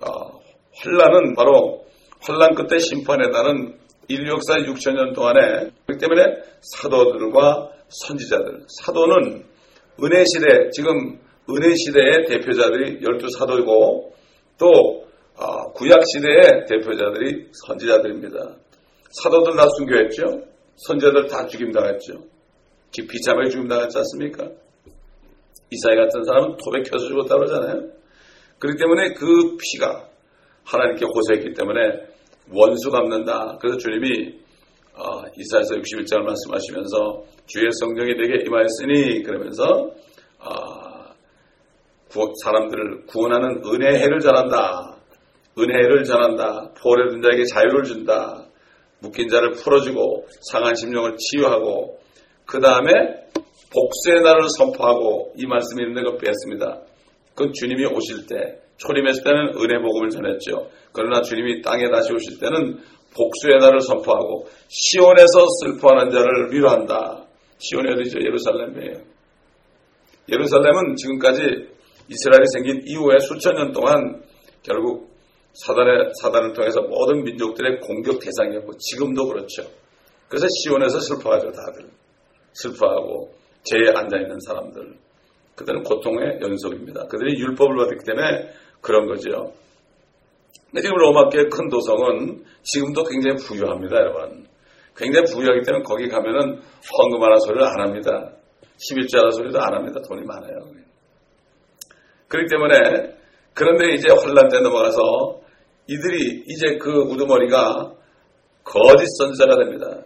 어, 0.00 0.45
환란은 0.78 1.34
바로 1.34 1.86
환란 2.20 2.54
끝에 2.54 2.78
심판의 2.78 3.30
날은 3.30 3.78
인류 4.08 4.32
역사 4.32 4.54
6천 4.54 4.94
년 4.94 5.12
동안에 5.12 5.70
그렇기 5.86 6.00
때문에 6.00 6.22
사도들과 6.60 7.70
선지자들 7.88 8.64
사도는 8.80 9.44
은혜 10.02 10.24
시대 10.24 10.70
지금 10.70 11.18
은혜 11.48 11.74
시대의 11.74 12.26
대표자들이 12.26 13.00
열두 13.02 13.28
사도이고 13.38 14.12
또 14.58 15.06
어, 15.36 15.72
구약 15.72 16.00
시대의 16.06 16.66
대표자들이 16.68 17.48
선지자들입니다. 17.66 18.56
사도들 19.10 19.56
다 19.56 19.66
순교했죠. 19.76 20.22
선지자들 20.76 21.26
다 21.28 21.46
죽임당했죠. 21.46 22.14
비참하게 22.90 23.50
죽임당했지 23.50 23.98
않습니까? 23.98 24.50
이사회 25.70 25.96
같은 25.96 26.24
사람은 26.24 26.56
톱에 26.56 26.82
켜서 26.82 27.06
죽었다고 27.08 27.44
그러잖아요. 27.44 27.90
그렇기 28.58 28.78
때문에 28.78 29.12
그 29.14 29.56
피가 29.58 30.08
하나님께 30.66 31.06
고소했기 31.06 31.54
때문에 31.54 31.80
원수 32.52 32.90
갚는다. 32.90 33.58
그래서 33.60 33.78
주님이 33.78 34.34
어, 34.94 35.22
이사에서 35.36 35.74
61장을 35.76 36.22
말씀하시면서 36.22 37.24
주의 37.46 37.68
성령이 37.80 38.14
내게 38.14 38.44
임하였으니 38.44 39.22
그러면서 39.22 39.90
어, 40.38 40.96
구, 42.10 42.32
사람들을 42.42 43.06
구원하는 43.06 43.62
은혜해를 43.64 44.20
전한다. 44.20 44.96
은혜를 45.58 46.04
전한다. 46.04 46.72
포로에 46.80 47.10
든 47.10 47.22
자에게 47.22 47.44
자유를 47.44 47.84
준다. 47.84 48.46
묶인 49.00 49.28
자를 49.28 49.52
풀어주고 49.52 50.26
상한 50.50 50.74
심령을 50.74 51.16
치유하고 51.18 51.98
그 52.46 52.60
다음에 52.60 52.90
복수의 53.72 54.22
날을 54.22 54.48
선포하고 54.56 55.34
이 55.36 55.46
말씀이 55.46 55.82
있는데 55.82 56.10
그 56.10 56.16
뺐습니다. 56.16 56.80
그 57.34 57.52
주님이 57.52 57.84
오실 57.86 58.26
때 58.26 58.65
초림했을 58.78 59.24
때는 59.24 59.54
은혜 59.56 59.80
복음을 59.80 60.10
전했죠. 60.10 60.70
그러나 60.92 61.22
주님이 61.22 61.62
땅에 61.62 61.88
다시 61.90 62.12
오실 62.12 62.38
때는 62.38 62.78
복수의 63.14 63.58
날을 63.58 63.80
선포하고 63.80 64.48
시온에서 64.68 65.46
슬퍼하는 65.62 66.10
자를 66.10 66.52
위로한다. 66.52 67.24
시온이 67.58 67.92
어디죠? 67.92 68.18
예루살렘이에요. 68.20 69.00
예루살렘은 70.28 70.96
지금까지 70.96 71.40
이스라엘이 72.08 72.44
생긴 72.52 72.82
이후에 72.86 73.18
수천 73.18 73.54
년 73.54 73.72
동안 73.72 74.22
결국 74.62 75.16
사단의, 75.54 76.12
사단을 76.20 76.52
통해서 76.52 76.82
모든 76.82 77.24
민족들의 77.24 77.80
공격 77.80 78.20
대상이었고 78.20 78.76
지금도 78.76 79.26
그렇죠. 79.28 79.64
그래서 80.28 80.46
시온에서 80.62 81.00
슬퍼하죠, 81.00 81.50
다들. 81.52 81.88
슬퍼하고 82.52 83.32
죄에 83.64 83.92
앉아있는 83.94 84.38
사람들. 84.40 84.96
그들은 85.54 85.82
고통의 85.84 86.38
연속입니다. 86.42 87.06
그들이 87.06 87.38
율법을 87.40 87.76
받았기 87.76 88.04
때문에 88.04 88.50
그런 88.86 89.06
거죠. 89.06 89.52
지금 90.80 90.96
로마교의 90.96 91.48
큰 91.50 91.68
도성은 91.68 92.44
지금도 92.62 93.02
굉장히 93.04 93.36
부유합니다, 93.36 93.96
여러분. 93.96 94.46
굉장히 94.96 95.26
부유하기 95.32 95.62
때문에 95.66 95.82
거기 95.82 96.08
가면은 96.08 96.60
헌금하는 96.98 97.40
소리를 97.40 97.66
안 97.66 97.80
합니다. 97.80 98.30
11조 98.78 99.18
하는 99.18 99.30
소리도 99.32 99.60
안 99.60 99.74
합니다. 99.74 100.00
돈이 100.08 100.24
많아요. 100.24 100.70
그렇기 102.28 102.48
때문에 102.48 103.16
그런데 103.54 103.94
이제 103.94 104.08
혼란 104.10 104.48
때 104.50 104.60
넘어가서 104.60 105.40
이들이 105.88 106.44
이제 106.46 106.78
그 106.78 106.90
우두머리가 106.90 107.92
거짓 108.62 109.06
선자가 109.18 109.56
됩니다. 109.56 110.02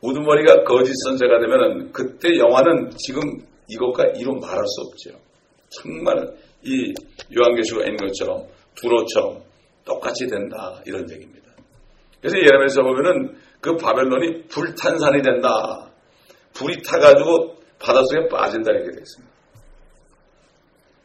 우두머리가 0.00 0.64
거짓 0.64 0.92
선자가 1.04 1.38
되면은 1.40 1.92
그때 1.92 2.38
영화는 2.38 2.90
지금 2.96 3.20
이것과 3.68 4.04
이루 4.16 4.34
말할 4.34 4.64
수 4.66 4.80
없죠. 4.82 5.10
정말 5.70 6.34
이 6.62 6.92
요한계시록에 7.36 7.86
있는 7.86 8.06
것처럼 8.06 8.46
두로처럼 8.74 9.42
똑같이 9.84 10.26
된다 10.26 10.80
이런 10.86 11.08
얘기입니다. 11.10 11.50
그래서 12.20 12.36
예레미야에서 12.36 12.82
보면은 12.82 13.36
그 13.60 13.76
바벨론이 13.76 14.46
불탄산이 14.48 15.22
된다. 15.22 15.90
불이 16.54 16.82
타가지고 16.82 17.56
바닷속에 17.78 18.28
빠진다 18.28 18.70
이렇게 18.70 18.90
되어 18.92 19.00
있습니다. 19.00 19.32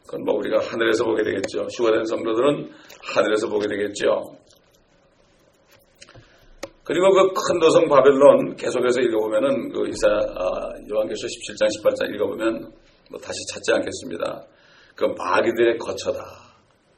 그건 0.05 0.23
뭐 0.23 0.35
우리가 0.35 0.59
하늘에서 0.59 1.03
보게 1.03 1.23
되겠죠. 1.23 1.67
휴가된 1.75 2.05
성도들은 2.05 2.71
하늘에서 3.01 3.49
보게 3.49 3.67
되겠죠. 3.67 4.37
그리고 6.83 7.09
그 7.11 7.33
큰 7.33 7.59
도성 7.59 7.87
바벨론 7.89 8.55
계속해서 8.55 9.01
읽어보면은 9.01 9.71
그 9.73 9.87
이사 9.89 10.07
아, 10.07 10.71
요한계시록 10.89 11.29
17장 11.29 11.67
18장 11.83 12.13
읽어보면 12.15 12.71
뭐 13.11 13.19
다시 13.19 13.39
찾지 13.53 13.73
않겠습니다. 13.73 14.45
그 14.97 15.05
마귀들의 15.05 15.77
거처다 15.77 16.19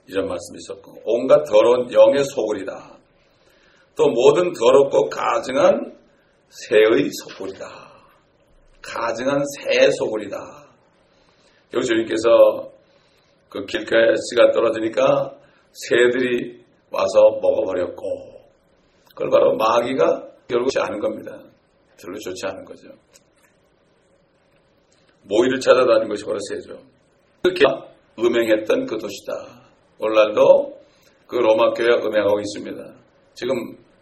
이런 0.08 0.28
말씀이 0.28 0.58
있었고 0.58 1.02
온갖 1.04 1.44
더러운 1.44 1.92
영의 1.92 2.24
소굴이다. 2.24 2.98
또 3.96 4.08
모든 4.08 4.54
더럽고 4.54 5.10
가증한 5.10 5.98
새의 6.48 7.10
소굴이다. 7.12 7.68
가증한 8.82 9.44
새의 9.58 9.92
소굴이다. 9.92 10.38
여기 11.74 11.86
주님께서 11.86 12.72
그 13.50 13.66
길가에 13.66 14.14
씨가 14.30 14.52
떨어지니까 14.52 15.36
새들이 15.74 16.64
와서 16.90 17.40
먹어버렸고 17.42 18.40
그걸 19.10 19.30
바로 19.30 19.58
마귀가 19.58 20.24
결국 20.48 20.72
좋지 20.72 20.80
않은 20.80 21.00
겁니다. 21.00 21.38
별로 22.02 22.18
좋지 22.18 22.46
않은 22.46 22.64
거죠. 22.64 22.88
모이를 25.24 25.60
찾아다닌 25.60 26.08
것이 26.08 26.24
바로 26.24 26.40
새죠. 26.50 26.80
그렇게 27.44 27.89
음행했던 28.20 28.86
그 28.86 28.98
도시다. 28.98 29.34
오늘날도 30.00 30.80
그 31.28 31.36
로마 31.36 31.74
교회가 31.74 32.06
음행하고 32.06 32.40
있습니다. 32.40 32.94
지금 33.34 33.56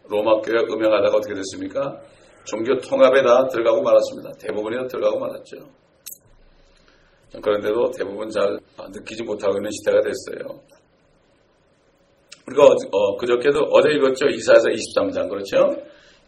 로마 0.10 0.41
교회가 0.41 0.73
음행하다가 0.73 1.17
어떻게 1.17 1.34
됐습니까? 1.34 2.01
종교 2.45 2.77
통합에 2.80 3.21
다 3.23 3.47
들어가고 3.47 3.82
말았습니다. 3.82 4.32
대부분이 4.39 4.77
다 4.77 4.88
들어가고 4.88 5.19
말았죠. 5.19 5.58
그런데도 7.41 7.91
대부분 7.91 8.30
잘 8.30 8.58
느끼지 8.89 9.23
못하고 9.23 9.58
있는 9.58 9.69
시대가 9.71 10.01
됐어요. 10.01 10.62
우리가 12.47 12.63
어, 12.63 13.17
그저께도 13.17 13.60
어제 13.71 13.89
읽었죠. 13.89 14.27
이사에서 14.27 14.69
23장 14.69 15.30
그렇죠? 15.30 15.75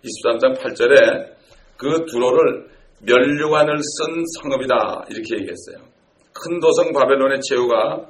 23장 0.04 0.58
8절에 0.60 1.39
그 1.78 2.06
두로를 2.12 2.67
멸류관을 3.02 3.78
쓴 3.78 4.23
성읍이다 4.41 5.06
이렇게 5.10 5.36
얘기했어요. 5.38 5.99
큰 6.34 6.60
도성 6.60 6.94
바벨론의 6.94 7.39
최후가 7.42 8.08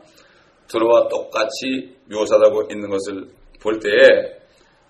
두로와 0.67 1.07
똑같이 1.07 1.95
묘사하고 2.09 2.63
있는 2.69 2.89
것을 2.89 3.27
볼 3.61 3.79
때에 3.79 4.39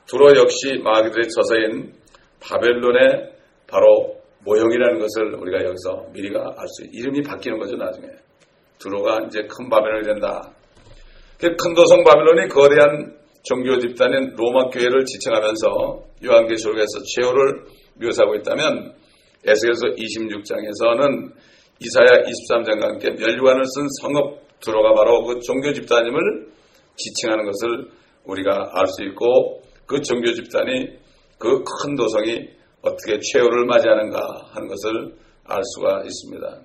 두로 0.08 0.36
역시 0.36 0.80
마귀들의 0.84 1.30
저서인 1.30 1.94
바벨론의 2.42 3.32
바로 3.68 4.20
모형이라는 4.44 5.00
것을 5.00 5.36
우리가 5.36 5.63
여기서 5.65 6.08
미리가 6.13 6.39
알 6.39 6.68
수, 6.68 6.84
이름이 6.92 7.22
바뀌는 7.24 7.60
거죠, 7.60 7.76
나중에. 7.76 8.08
두로가 8.80 9.20
이제 9.28 9.42
큰 9.50 9.70
바벨론이 9.70 10.06
된다. 10.06 10.52
그큰 11.39 11.74
도성 11.76 12.04
바벨론이 12.04 12.48
거대한 12.50 13.18
종교 13.44 13.78
집단인 13.80 14.36
로마 14.36 14.70
교회를 14.70 15.06
지칭하면서 15.06 16.04
요한계시록에서 16.26 17.00
최후를 17.15 17.63
묘사하고 18.02 18.36
있다면 18.36 18.94
에스겔서 19.46 19.88
26장에서는 19.96 21.32
이사야 21.82 22.24
23장과 22.24 22.82
함께 22.82 23.12
멸류관을 23.12 23.63
쓴 23.65 23.88
성읍 24.02 24.60
두로가 24.60 24.94
바로 24.94 25.24
그 25.24 25.39
종교 25.39 25.72
집단임을 25.74 26.50
지칭하는 26.96 27.46
것을 27.46 27.89
우리가 28.26 28.72
알 28.74 28.88
수 28.88 29.04
있고 29.06 29.62
그 29.86 30.02
종교 30.02 30.34
집단이 30.34 30.98
그 31.38 31.63
큰 31.63 31.96
도성이 31.96 32.50
어떻게 32.82 33.20
최후를 33.20 33.65
맞이하는가 33.65 34.50
하는 34.52 34.68
것을 34.68 35.15
알 35.46 35.62
수가 35.76 36.04
있습니다. 36.04 36.62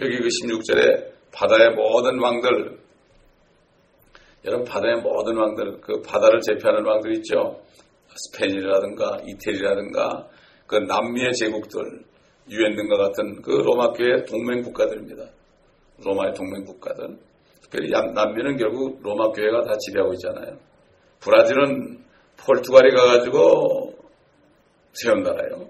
여기 0.00 0.16
그 0.18 0.28
16절에 0.28 1.10
바다의 1.32 1.70
모든 1.74 2.18
왕들, 2.20 2.78
여러분 4.44 4.64
바다의 4.64 5.02
모든 5.02 5.36
왕들, 5.36 5.80
그 5.80 6.00
바다를 6.02 6.40
제패하는 6.40 6.84
왕들 6.86 7.14
있죠. 7.16 7.60
스페인이라든가 8.32 9.20
이태리라든가 9.26 10.28
그 10.66 10.76
남미의 10.76 11.32
제국들, 11.34 12.04
유엔 12.48 12.74
등과 12.74 12.96
같은 12.96 13.42
그 13.42 13.50
로마교의 13.50 14.24
동맹 14.26 14.62
국가들입니다. 14.62 15.24
로마의 16.04 16.34
동맹 16.34 16.64
국가들. 16.64 17.18
특별히 17.62 17.90
남미는 17.90 18.56
결국 18.56 19.00
로마 19.02 19.30
교회가 19.30 19.62
다 19.62 19.76
지배하고 19.78 20.12
있잖아요. 20.14 20.58
브라질은 21.20 22.04
포르투갈이 22.38 22.90
가가지고 22.94 23.94
세운 24.92 25.22
나라예요. 25.22 25.68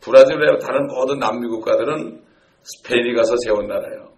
브라질 0.00 0.36
외 0.38 0.58
다른 0.58 0.86
모든 0.86 1.18
남미 1.18 1.46
국가들은 1.48 2.22
스페인이 2.62 3.14
가서 3.14 3.36
세운 3.44 3.68
나라예요. 3.68 4.12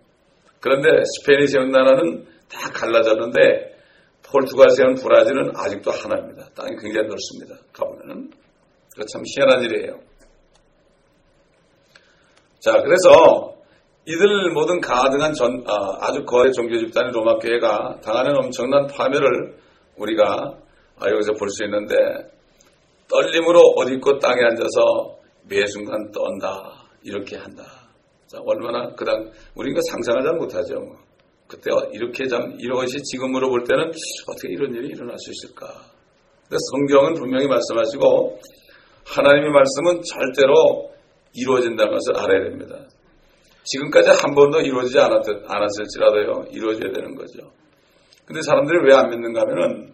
그런데 0.61 0.89
스페인이 1.21 1.47
세운 1.49 1.71
나라는 1.71 2.27
다 2.51 2.71
갈라졌는데 2.73 3.77
포르투갈 4.25 4.71
세운 4.71 4.95
브라질은 4.95 5.53
아직도 5.55 5.91
하나입니다. 5.91 6.49
땅이 6.55 6.77
굉장히 6.81 7.09
넓습니다. 7.09 7.57
가보면은. 7.73 8.31
참 9.13 9.23
희한한 9.25 9.63
일이에요. 9.65 10.01
자, 12.61 12.83
그래서 12.83 13.55
이들 14.05 14.53
모든 14.53 14.81
가등한 14.81 15.33
전, 15.35 15.63
아, 15.67 16.13
주 16.13 16.25
거대 16.25 16.51
종교 16.53 16.79
집단인 16.79 17.13
로마 17.13 17.39
교회가 17.39 18.01
당하는 18.03 18.37
엄청난 18.37 18.87
파멸을 18.87 19.57
우리가 19.97 20.55
아, 20.99 21.11
여기서 21.11 21.33
볼 21.35 21.49
수 21.51 21.65
있는데 21.65 21.95
떨림으로 23.09 23.61
어디 23.77 23.95
있고 23.95 24.19
땅에 24.19 24.43
앉아서 24.43 25.17
매 25.49 25.65
순간 25.67 26.11
떤다 26.11 26.85
이렇게 27.03 27.37
한다. 27.37 27.65
자, 28.27 28.39
얼마나 28.45 28.93
그당 28.95 29.31
우리가 29.55 29.81
상상하지 29.91 30.37
못하죠. 30.37 30.75
뭐. 30.81 30.97
그때 31.47 31.71
이렇게 31.93 32.27
참 32.27 32.57
이것이 32.59 33.03
지금으로 33.03 33.49
볼 33.49 33.65
때는 33.65 33.85
어떻게 33.87 34.53
이런 34.53 34.75
일이 34.75 34.89
일어날 34.89 35.17
수 35.19 35.31
있을까? 35.31 35.67
근데 36.43 36.57
성경은 36.73 37.15
분명히 37.15 37.47
말씀하시고 37.47 38.39
하나님의 39.07 39.51
말씀은 39.51 40.03
절대로 40.03 40.91
이루어진다는 41.35 41.93
것을 41.93 42.17
알아야 42.17 42.45
됩니다. 42.45 42.77
지금까지 43.65 44.09
한 44.11 44.35
번도 44.35 44.61
이루어지지 44.61 44.99
않았, 44.99 45.23
않았을지라도요, 45.47 46.47
이루어져야 46.51 46.93
되는 46.93 47.15
거죠. 47.15 47.51
근데 48.25 48.41
사람들이 48.43 48.79
왜 48.87 48.95
안 48.95 49.09
믿는가 49.11 49.43
하면은 49.43 49.93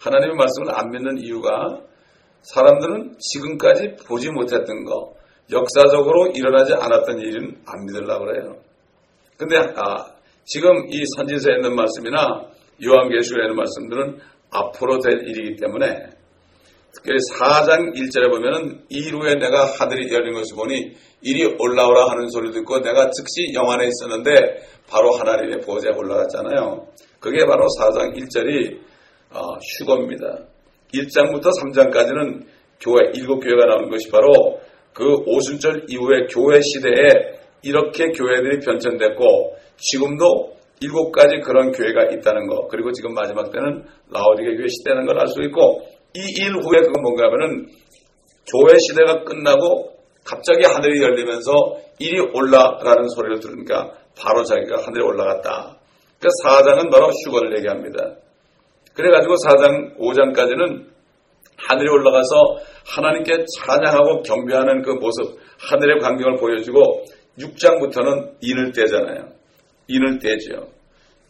하나님의 0.00 0.36
말씀을 0.36 0.74
안 0.74 0.90
믿는 0.90 1.18
이유가 1.18 1.80
사람들은 2.42 3.16
지금까지 3.18 3.96
보지 4.06 4.30
못했던 4.30 4.84
거, 4.84 5.14
역사적으로 5.50 6.28
일어나지 6.34 6.72
않았던 6.74 7.18
일은 7.20 7.62
안 7.66 7.86
믿으려고 7.86 8.24
그래요. 8.24 8.56
근데 9.36 9.56
아, 9.76 10.06
지금 10.44 10.88
이 10.88 11.04
선지서에 11.16 11.54
있는 11.56 11.74
말씀이나 11.76 12.46
요한계시록에 12.84 13.44
있는 13.44 13.56
말씀들은 13.56 14.18
앞으로 14.50 14.98
될 14.98 15.28
일이기 15.28 15.56
때문에 15.56 16.10
특별히 16.94 17.18
4장 17.32 17.94
1절에 17.94 18.30
보면은 18.30 18.82
이후에 18.90 19.36
내가 19.36 19.64
하늘이 19.64 20.12
열린 20.12 20.34
것을 20.34 20.54
보니 20.56 20.92
이리 21.22 21.44
올라오라 21.58 22.10
하는 22.10 22.28
소리를 22.28 22.52
듣고 22.54 22.80
내가 22.80 23.10
즉시 23.10 23.52
영안에 23.54 23.86
있었는데 23.88 24.30
바로 24.88 25.12
하나님의 25.12 25.60
보좌에 25.60 25.92
올라갔잖아요. 25.96 26.86
그게 27.18 27.46
바로 27.46 27.66
4장 27.80 28.14
1절이 28.16 28.78
어, 29.30 29.56
휴거입니다. 29.78 30.44
1장부터 30.92 31.48
3장까지는 31.58 32.44
교회, 32.80 33.10
일곱 33.14 33.40
교회가 33.40 33.64
나오는 33.64 33.88
것이 33.88 34.10
바로 34.10 34.60
그 34.92 35.04
오순절 35.24 35.86
이후의 35.88 36.26
교회 36.28 36.60
시대에 36.60 37.40
이렇게 37.62 38.08
교회들이 38.08 38.58
변천됐고 38.60 39.56
지금도 39.76 40.56
일곱 40.80 41.12
가지 41.12 41.38
그런 41.40 41.70
교회가 41.70 42.12
있다는 42.12 42.48
거 42.48 42.66
그리고 42.68 42.92
지금 42.92 43.14
마지막 43.14 43.50
때는 43.52 43.84
라오디게 44.10 44.56
교회 44.56 44.66
시대라는 44.68 45.06
걸 45.06 45.18
알 45.18 45.28
수 45.28 45.40
있고 45.42 45.86
이 46.14 46.20
일 46.40 46.52
후에 46.56 46.80
그건 46.80 47.02
뭔가 47.02 47.24
하면은 47.26 47.66
교회 48.50 48.78
시대가 48.78 49.24
끝나고 49.24 49.96
갑자기 50.24 50.64
하늘이 50.64 51.02
열리면서 51.02 51.52
이리 51.98 52.20
올라가는 52.20 53.08
소리를 53.08 53.40
들으니까 53.40 53.92
바로 54.18 54.44
자기가 54.44 54.82
하늘에 54.84 55.02
올라갔다. 55.04 55.76
그 56.20 56.28
4장은 56.44 56.90
바로 56.90 57.10
휴거를 57.10 57.56
얘기합니다. 57.58 58.16
그래가지고 58.94 59.34
4장, 59.34 59.98
5장까지는 59.98 60.86
하늘에 61.56 61.88
올라가서 61.90 62.58
하나님께 62.86 63.44
찬양하고 63.58 64.22
경배하는 64.22 64.82
그 64.82 64.90
모습, 64.90 65.38
하늘의 65.58 66.00
광경을 66.00 66.36
보여주고 66.38 67.04
6장부터는 67.38 68.36
인을 68.40 68.72
떼잖아요. 68.72 69.28
인을 69.88 70.18
떼죠. 70.18 70.68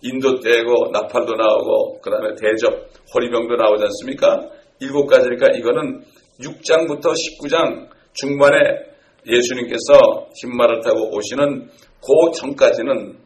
인도 0.03 0.40
떼고 0.40 0.90
나팔도 0.92 1.35
나오고 1.37 2.01
그 2.01 2.11
다음에 2.11 2.35
대접, 2.35 2.88
호리병도 3.14 3.55
나오지 3.55 3.85
않습니까? 3.85 4.49
일곱 4.83 5.07
가지니까 5.07 5.49
이거는 5.57 6.03
6장부터 6.40 7.12
19장 7.12 7.88
중반에 8.14 8.57
예수님께서 9.27 10.29
흰말을 10.40 10.81
타고 10.83 11.14
오시는 11.14 11.68
그 12.01 12.38
전까지는 12.38 13.18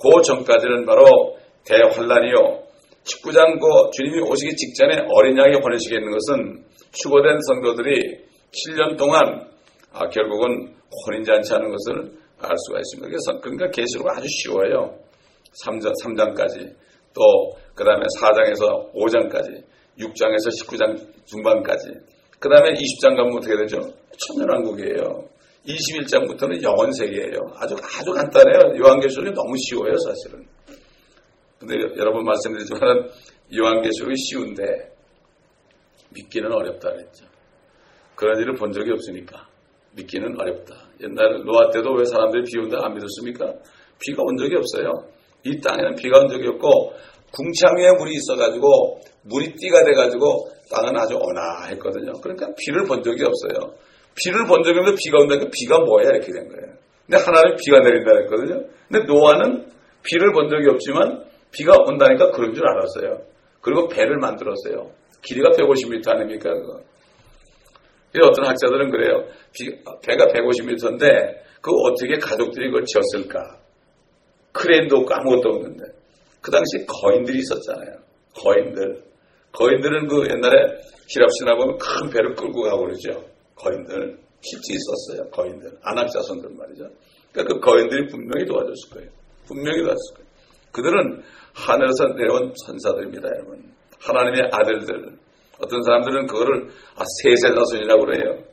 그 0.00 0.22
전까지는 0.22 0.86
바로 0.86 1.36
대환란이요. 1.64 2.62
19장 3.04 3.60
그 3.60 3.90
주님이 3.92 4.20
오시기 4.20 4.54
직전에 4.54 5.06
어린 5.12 5.36
양이 5.38 5.60
보내시게 5.60 5.96
있는 5.96 6.10
것은 6.12 6.64
휴거된 7.02 7.38
성도들이 7.40 8.18
7년 8.50 8.96
동안 8.96 9.48
아, 9.92 10.08
결국은 10.08 10.74
혼인잔치 11.06 11.52
하는 11.52 11.70
것을 11.70 12.12
알 12.38 12.54
수가 12.66 12.78
있습니다. 12.78 13.08
그래서 13.08 13.40
그러니까 13.40 13.70
계시록 13.70 14.06
아주 14.08 14.26
쉬워요. 14.28 14.94
3장, 15.64 15.92
3장까지 16.02 16.74
또 17.14 17.66
그 17.76 17.84
다음에 17.84 18.06
4장에서 18.18 18.92
5장까지 18.94 19.62
6장에서 19.98 20.50
19장 20.62 21.26
중반까지 21.26 21.88
그 22.38 22.48
다음에 22.48 22.72
20장 22.74 23.16
가면 23.16 23.36
어떻게 23.38 23.56
되죠? 23.56 23.80
천년왕국이에요. 24.18 25.28
21장부터는 25.66 26.62
영원 26.62 26.92
세계예요. 26.92 27.40
아주 27.56 27.74
아주 27.82 28.12
간단해요. 28.12 28.78
요한계시록이 28.78 29.32
너무 29.32 29.56
쉬워요, 29.56 29.94
사실은. 29.98 30.46
근데 31.58 31.74
여러분 31.96 32.24
말씀드리지만 32.24 33.08
요한계시록이 33.56 34.14
쉬운데 34.16 34.62
믿기는 36.10 36.52
어렵다 36.52 36.90
그랬죠. 36.90 37.24
그런 38.14 38.40
일을 38.40 38.54
본 38.54 38.72
적이 38.72 38.92
없으니까 38.92 39.48
믿기는 39.92 40.38
어렵다. 40.40 40.74
옛날 41.02 41.42
노아 41.44 41.70
때도 41.70 41.92
왜 41.94 42.04
사람들이 42.04 42.44
비 42.44 42.58
온다 42.58 42.78
안 42.82 42.94
믿었습니까? 42.94 43.52
비가 43.98 44.22
온 44.22 44.36
적이 44.36 44.56
없어요. 44.56 44.90
이 45.44 45.60
땅에는 45.60 45.94
비가 45.96 46.18
온 46.20 46.28
적이 46.28 46.48
없고 46.48 46.92
궁창 47.32 47.76
위에 47.76 47.92
물이 47.98 48.14
있어가지고 48.16 49.00
물이 49.24 49.54
띠가 49.56 49.84
돼가지고 49.84 50.50
땅은 50.70 50.96
아주 50.96 51.16
온화했거든요. 51.16 52.12
그러니까 52.22 52.48
비를 52.58 52.84
본 52.84 53.02
적이 53.02 53.24
없어요. 53.24 53.74
비를 54.14 54.46
본 54.46 54.62
적이 54.62 54.78
없는데 54.78 54.98
비가 55.02 55.18
온다니까 55.18 55.50
비가 55.52 55.78
뭐야 55.80 56.10
이렇게 56.10 56.32
된 56.32 56.48
거예요. 56.48 56.74
근데 57.06 57.22
하나님 57.22 57.56
비가 57.56 57.78
내린다 57.80 58.10
했거든요. 58.22 58.66
근데 58.88 59.06
노아는 59.06 59.68
비를 60.02 60.32
본 60.32 60.48
적이 60.48 60.70
없지만 60.70 61.24
비가 61.52 61.74
온다니까 61.86 62.30
그런 62.32 62.54
줄 62.54 62.66
알았어요. 62.66 63.22
그리고 63.60 63.88
배를 63.88 64.16
만들었어요. 64.18 64.90
길이가 65.22 65.50
150m 65.50 66.08
아닙니까? 66.08 66.52
그거. 66.52 66.80
어떤 68.22 68.46
학자들은 68.46 68.90
그래요. 68.90 69.24
비, 69.52 69.70
배가 70.06 70.26
150m인데 70.26 71.36
그 71.60 71.70
어떻게 71.84 72.16
가족들이 72.18 72.68
그걸 72.68 72.84
지었을까? 72.84 73.58
크레인도 74.52 74.96
없고 74.98 75.14
아무것도 75.14 75.48
없는데. 75.48 75.95
그 76.46 76.52
당시에 76.52 76.86
거인들이 76.86 77.40
있었잖아요. 77.40 77.96
거인들. 78.36 79.02
거인들은 79.50 80.06
그 80.06 80.28
옛날에 80.30 80.78
히랍 81.08 81.28
신화 81.40 81.56
보면 81.56 81.76
큰 81.76 82.08
배를 82.08 82.36
끌고 82.36 82.62
가고 82.62 82.84
그러죠. 82.84 83.24
거인들. 83.56 84.16
실제 84.42 84.74
있었어요. 84.74 85.28
거인들. 85.30 85.76
안악 85.82 86.08
자손들 86.08 86.48
말이죠. 86.50 86.88
그러니까 87.32 87.52
그 87.52 87.60
거인들이 87.60 88.06
분명히 88.06 88.46
도와줬을 88.46 88.90
거예요. 88.94 89.10
분명히 89.48 89.82
도와줬을 89.82 90.14
거예요. 90.14 90.30
그들은 90.70 91.22
하늘에서 91.52 92.14
내려온 92.14 92.54
천사들입니다, 92.64 93.28
여러분. 93.28 93.64
하나님의 93.98 94.48
아들들. 94.52 95.18
어떤 95.60 95.82
사람들은 95.82 96.28
그거를 96.28 96.68
아, 96.94 97.02
세세자손이라고 97.22 98.04
그래요. 98.04 98.44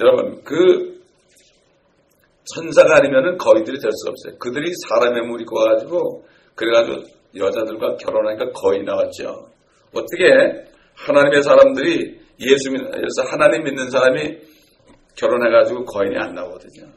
여러분, 0.00 0.42
그 0.42 1.02
천사가 2.54 2.96
아니면은 2.98 3.36
거인들이 3.36 3.78
될 3.78 3.90
수 3.92 4.08
없어요. 4.08 4.38
그들이 4.38 4.72
사람의 4.88 5.26
물이 5.26 5.44
고와가지고 5.44 6.24
그래가지고 6.56 7.02
여자들과 7.36 7.96
결혼하니까 7.96 8.50
거의 8.52 8.82
나왔죠. 8.82 9.46
어떻게 9.92 10.64
하나님의 10.94 11.42
사람들이 11.42 12.18
예수 12.40 12.70
믿어서 12.72 13.22
하나님 13.30 13.64
믿는 13.64 13.90
사람이 13.90 14.38
결혼해가지고 15.16 15.84
거인이 15.84 16.16
안 16.18 16.34
나오거든요. 16.34 16.88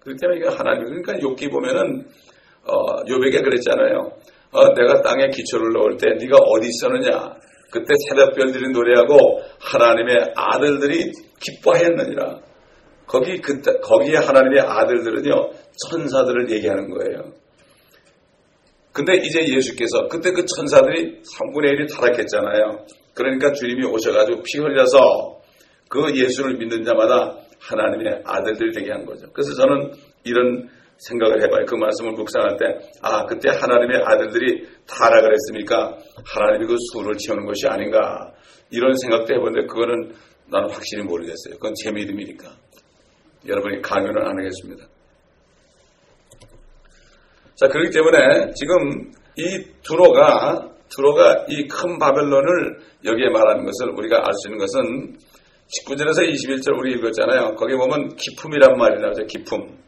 그렇기 0.00 0.20
때문에 0.20 0.38
이게 0.38 0.48
하나님 0.48 0.84
그러니까 0.84 1.12
욥기 1.14 1.50
보면은 1.50 2.06
어, 2.64 3.02
요백에 3.08 3.42
그랬잖아요. 3.42 4.12
어, 4.52 4.74
내가 4.74 5.02
땅에 5.02 5.28
기초를 5.28 5.72
넣을 5.72 5.96
때 5.96 6.08
네가 6.18 6.36
어디 6.36 6.68
있었느냐? 6.68 7.36
그때 7.70 7.94
새벽별들이 8.08 8.72
노래하고 8.72 9.42
하나님의 9.60 10.32
아들들이 10.34 11.10
기뻐했느니라. 11.40 12.40
거기 13.06 13.40
그때 13.40 13.72
거기에 13.82 14.16
하나님의 14.16 14.60
아들들은요 14.60 15.50
천사들을 15.90 16.50
얘기하는 16.50 16.90
거예요. 16.90 17.32
근데 18.96 19.14
이제 19.16 19.46
예수께서 19.54 20.08
그때 20.08 20.32
그 20.32 20.42
천사들이 20.46 21.20
3분의 21.20 21.76
1이 21.76 21.94
타락했잖아요. 21.94 22.86
그러니까 23.12 23.52
주님이 23.52 23.84
오셔가지고 23.84 24.42
피 24.42 24.58
흘려서 24.58 25.38
그 25.90 26.16
예수를 26.16 26.56
믿는 26.56 26.82
자마다 26.82 27.36
하나님의 27.60 28.22
아들들이 28.24 28.72
되게 28.72 28.90
한 28.92 29.04
거죠. 29.04 29.26
그래서 29.34 29.52
저는 29.52 29.92
이런 30.24 30.70
생각을 30.96 31.42
해봐요. 31.42 31.66
그 31.66 31.74
말씀을 31.74 32.12
묵상할 32.12 32.56
때, 32.56 32.64
아, 33.02 33.26
그때 33.26 33.50
하나님의 33.50 34.02
아들들이 34.02 34.66
타락을 34.88 35.30
했으니까 35.30 35.98
하나님이 36.24 36.66
그 36.66 36.76
수를 36.90 37.18
채우는 37.18 37.44
것이 37.44 37.66
아닌가. 37.68 38.32
이런 38.70 38.96
생각도 38.96 39.34
해보는데 39.34 39.66
그거는 39.66 40.14
나는 40.50 40.70
확실히 40.70 41.02
모르겠어요. 41.02 41.56
그건 41.56 41.74
제 41.74 41.92
믿음이니까. 41.92 42.48
여러분이 43.46 43.82
강요는 43.82 44.22
안 44.22 44.38
하겠습니다. 44.38 44.86
자, 47.56 47.68
그렇기 47.68 47.90
때문에 47.90 48.52
지금 48.54 49.10
이 49.36 49.64
두로가, 49.82 50.70
두로가 50.88 51.46
이 51.48 51.66
큰 51.68 51.98
바벨론을 51.98 52.78
여기에 53.04 53.30
말하는 53.30 53.64
것을 53.64 53.90
우리가 53.96 54.18
알 54.18 54.32
수 54.34 54.48
있는 54.48 54.58
것은 54.58 55.16
19절에서 55.66 56.30
21절 56.30 56.78
우리 56.78 56.92
읽었잖아요. 56.94 57.56
거기 57.56 57.74
보면 57.74 58.14
기품이란 58.16 58.76
말이 58.78 59.00
나오죠. 59.00 59.24
기품. 59.26 59.78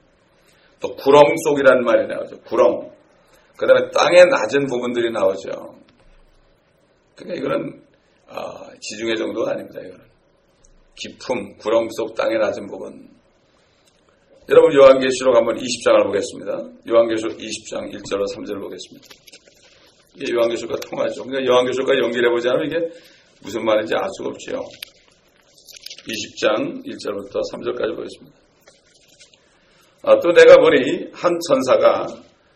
또 0.80 0.94
구렁 0.96 1.22
속이라는 1.44 1.84
말이 1.84 2.06
나오죠. 2.06 2.40
구렁. 2.42 2.90
그 3.56 3.66
다음에 3.66 3.90
땅의 3.90 4.26
낮은 4.26 4.66
부분들이 4.66 5.10
나오죠. 5.10 5.74
그러니까 7.16 7.40
이거는 7.40 7.82
아, 8.28 8.70
지중해 8.80 9.14
정도가 9.16 9.52
아닙니다. 9.52 9.80
이거는 9.80 10.04
깊음, 10.94 11.56
구렁 11.58 11.88
속 11.90 12.14
땅의 12.14 12.38
낮은 12.38 12.66
부분. 12.66 13.08
여러분 14.50 14.72
요한계시록 14.72 15.36
한번 15.36 15.56
20장을 15.56 16.04
보겠습니다. 16.06 16.52
요한계시록 16.88 17.36
20장 17.36 17.92
1절로 17.92 18.24
3절을 18.34 18.62
보겠습니다. 18.62 19.06
이게 20.16 20.32
요한계시록과 20.32 20.80
통하죠. 20.88 21.22
그러니까 21.24 21.52
요한계시록과 21.52 21.98
연결해 21.98 22.28
않으면 22.48 22.66
이게 22.66 22.76
무슨 23.42 23.62
말인지 23.62 23.94
알 23.94 24.08
수가 24.16 24.30
없죠. 24.30 24.64
20장 26.08 26.82
1절부터 26.82 27.42
3절까지 27.52 27.94
보겠습니다. 27.94 28.36
아, 30.04 30.18
또 30.20 30.32
내가 30.32 30.56
보니 30.56 31.10
한 31.12 31.38
천사가 31.46 32.06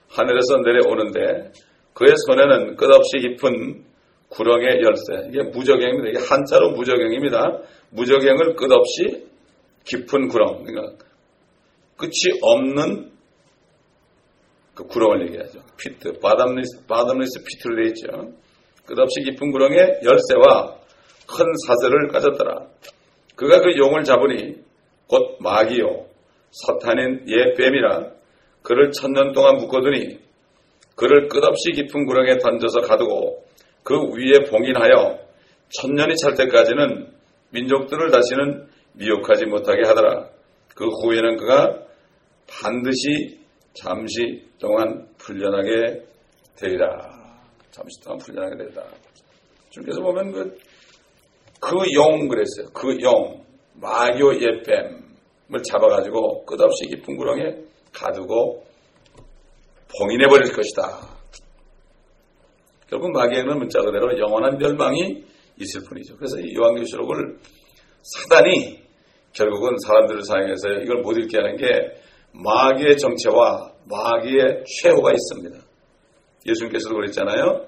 하늘에서 0.09 0.57
내려오는데 0.65 1.53
그의 1.93 2.15
손에는 2.27 2.77
끝없이 2.77 3.19
깊은 3.19 3.85
구렁의 4.31 4.81
열쇠. 4.81 5.29
이게 5.29 5.43
무적행입니다. 5.43 6.09
이게 6.09 6.27
한자로 6.27 6.71
무적행입니다. 6.71 7.61
무저갱을 7.91 8.57
끝없이 8.57 9.27
깊은 9.85 10.29
구렁. 10.29 10.65
그러니까 10.65 10.97
끝이 11.97 12.39
없는 12.41 13.13
그 14.75 14.85
구렁을 14.85 15.27
얘기하죠. 15.29 15.61
Pit. 15.77 16.19
Bottomless, 16.21 16.87
bottomless 16.87 17.45
pit로 17.45 17.77
되어 17.77 17.85
있죠. 17.89 18.33
끝없이 18.87 19.21
깊은 19.23 19.51
구렁의 19.53 20.01
열쇠와 20.05 20.77
큰 21.27 21.47
사슬을 21.67 22.09
가졌더라. 22.09 22.67
그가 23.37 23.61
그 23.61 23.77
용을 23.77 24.05
잡으니 24.05 24.57
곧 25.07 25.37
마귀요 25.41 26.07
사탄인 26.51 27.25
옛 27.29 27.55
뱀이라 27.55 28.11
그를 28.63 28.91
천년 28.93 29.33
동안 29.33 29.57
묶어두니 29.57 30.19
그를 30.95 31.29
끝없이 31.29 31.73
깊은 31.73 32.07
구렁에 32.07 32.39
던져서 32.39 32.81
가두고 32.81 33.45
그 33.83 33.95
위에 33.95 34.51
봉인하여 34.51 35.19
천년이 35.71 36.17
찰 36.17 36.35
때까지는 36.35 37.13
민족들을 37.51 38.11
다시는 38.11 38.69
미혹하지 38.95 39.47
못하게 39.47 39.87
하더라. 39.87 40.29
그 40.75 40.87
후에는 40.87 41.37
그가 41.37 41.83
반드시 42.49 43.41
잠시 43.75 44.45
동안 44.59 45.09
풀려나게 45.19 46.05
되리라. 46.57 46.89
잠시 47.71 48.01
동안 48.03 48.19
풀려나게 48.19 48.57
되리라. 48.57 48.85
주께서 49.71 50.01
보면 50.01 50.33
그, 50.33 50.59
그 51.61 51.77
용 51.95 52.29
그랬어요. 52.29 52.69
그 52.75 53.01
용, 53.03 53.45
마교 53.75 54.35
예뱀을 54.35 55.63
잡아가지고 55.71 56.45
끝없이 56.45 56.87
깊은 56.89 57.17
구렁에 57.17 57.57
가두고 57.93 58.65
봉인해 59.99 60.27
버릴 60.29 60.53
것이다. 60.53 61.13
결국 62.89 63.13
마귀에는 63.13 63.59
문자 63.59 63.81
그대로 63.81 64.19
영원한 64.19 64.59
멸망이 64.59 65.25
있을 65.59 65.83
뿐이죠. 65.89 66.17
그래서 66.17 66.39
이 66.41 66.55
요한계시록을 66.55 67.39
사단이 68.03 68.82
결국은 69.33 69.77
사람들을 69.87 70.23
사용해서 70.25 70.69
이걸 70.83 71.03
못 71.03 71.17
읽게 71.17 71.39
하는 71.39 71.57
게 71.57 71.67
마귀의 72.33 72.97
정체와 72.97 73.73
마귀의 73.89 74.65
최후가 74.81 75.13
있습니다. 75.13 75.59
예수님께서도 76.47 76.95
그랬잖아요. 76.95 77.67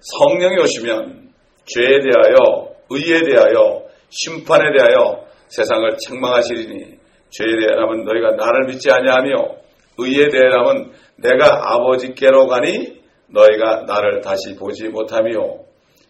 성령이 0.00 0.62
오시면 0.62 1.32
죄에 1.66 2.00
대하여, 2.00 2.74
의에 2.90 3.22
대하여, 3.22 3.84
심판에 4.08 4.64
대하여 4.76 5.24
세상을 5.48 5.96
책망하시리니 5.98 6.98
죄에 7.30 7.56
대하면 7.60 8.04
너희가 8.04 8.34
나를 8.36 8.66
믿지 8.66 8.90
아니하며 8.90 9.62
의에 9.98 10.28
대하면 10.28 10.92
내가 11.16 11.72
아버지께로 11.74 12.46
가니 12.46 13.00
너희가 13.28 13.84
나를 13.86 14.20
다시 14.20 14.56
보지 14.56 14.88
못하며 14.88 15.30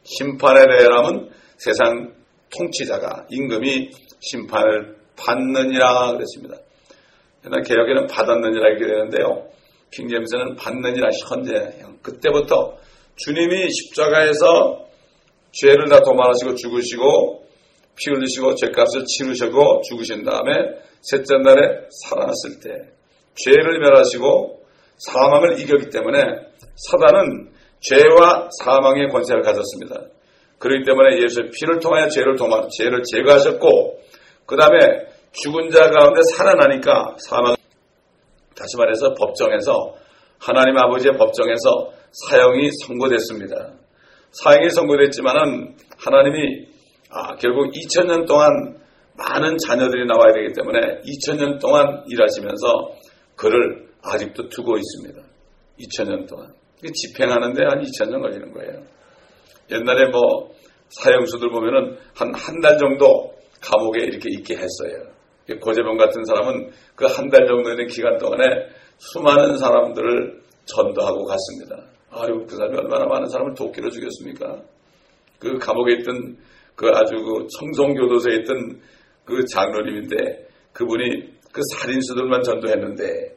심판에 0.04 0.64
대하면 0.66 1.30
세상 1.56 2.14
통치자가 2.56 3.26
임금이 3.30 3.90
심판을 4.22 4.96
받느니라 5.16 6.12
그랬습니다. 6.12 6.56
옛날 7.44 7.62
개혁에는 7.62 8.06
받았느니라 8.06 8.68
이렇게 8.68 8.86
되는데요. 8.86 9.48
킹제임스는 9.90 10.56
받느니라 10.56 11.08
현재 11.28 11.78
그때부터 12.02 12.76
주님이 13.16 13.68
십자가에서 13.70 14.86
죄를 15.52 15.88
다 15.88 16.00
도말하시고 16.00 16.54
죽으시고 16.54 17.46
피 17.96 18.10
흘리시고 18.10 18.54
죄값을 18.54 19.04
치르시고 19.04 19.82
죽으신 19.82 20.24
다음에 20.24 20.52
셋째 21.02 21.36
날에 21.42 21.88
살아났을 22.04 22.60
때 22.62 22.70
죄를 23.34 23.80
멸하시고 23.80 24.62
사망을 24.98 25.60
이겼기 25.60 25.90
때문에 25.90 26.22
사단은 26.76 27.52
죄와 27.80 28.48
사망의 28.62 29.08
권세를 29.08 29.42
가졌습니다. 29.42 30.06
그렇기 30.58 30.84
때문에 30.84 31.22
예수의 31.22 31.50
피를 31.50 31.80
통하여 31.80 32.08
죄를 32.08 32.36
도말, 32.36 32.68
죄를 32.78 33.02
제거하셨고 33.02 34.00
그 34.46 34.56
다음에 34.56 34.78
죽은 35.32 35.70
자 35.70 35.90
가운데 35.90 36.20
살아나니까 36.36 37.16
사망 37.18 37.54
다시 38.56 38.76
말해서 38.76 39.14
법정에서 39.14 39.94
하나님 40.38 40.76
아버지의 40.76 41.16
법정에서 41.16 41.92
사형이 42.28 42.70
선고됐습니다. 42.84 43.72
사형이 44.32 44.70
선고됐지만은 44.70 45.76
하나님이 45.98 46.66
아, 47.10 47.36
결국 47.36 47.72
2000년 47.72 48.26
동안 48.26 48.76
많은 49.16 49.56
자녀들이 49.58 50.06
나와야 50.06 50.32
되기 50.32 50.52
때문에 50.52 51.00
2000년 51.02 51.60
동안 51.60 52.02
일하시면서 52.08 52.92
그를 53.36 53.88
아직도 54.02 54.48
두고 54.48 54.76
있습니다. 54.76 55.22
2000년 55.80 56.28
동안. 56.28 56.52
집행하는데 56.82 57.64
한 57.64 57.80
2000년 57.80 58.20
걸리는 58.20 58.52
거예요. 58.52 58.82
옛날에 59.70 60.08
뭐 60.10 60.50
사형수들 60.88 61.50
보면은 61.50 61.96
한 62.14 62.34
한 62.34 62.60
달 62.60 62.78
정도 62.78 63.31
감옥에 63.62 64.02
이렇게 64.04 64.28
있게 64.30 64.54
했어요. 64.56 65.12
고재범 65.60 65.96
같은 65.96 66.24
사람은 66.24 66.70
그 66.94 67.06
한 67.06 67.28
달 67.30 67.46
정도 67.46 67.70
되는 67.70 67.86
기간 67.86 68.16
동안에 68.18 68.44
수많은 68.98 69.56
사람들을 69.56 70.40
전도하고 70.64 71.24
갔습니다. 71.24 71.84
아유, 72.10 72.44
그 72.48 72.56
사람이 72.56 72.76
얼마나 72.76 73.04
많은 73.06 73.28
사람을 73.28 73.54
도끼로 73.54 73.90
죽였습니까? 73.90 74.62
그 75.38 75.58
감옥에 75.58 75.94
있던 75.94 76.36
그 76.76 76.88
아주 76.88 77.14
그 77.16 77.46
청송교도소에 77.58 78.34
있던 78.42 78.80
그 79.24 79.44
장로님인데 79.46 80.16
그분이 80.72 81.32
그 81.52 81.60
살인수들만 81.74 82.42
전도했는데 82.42 83.36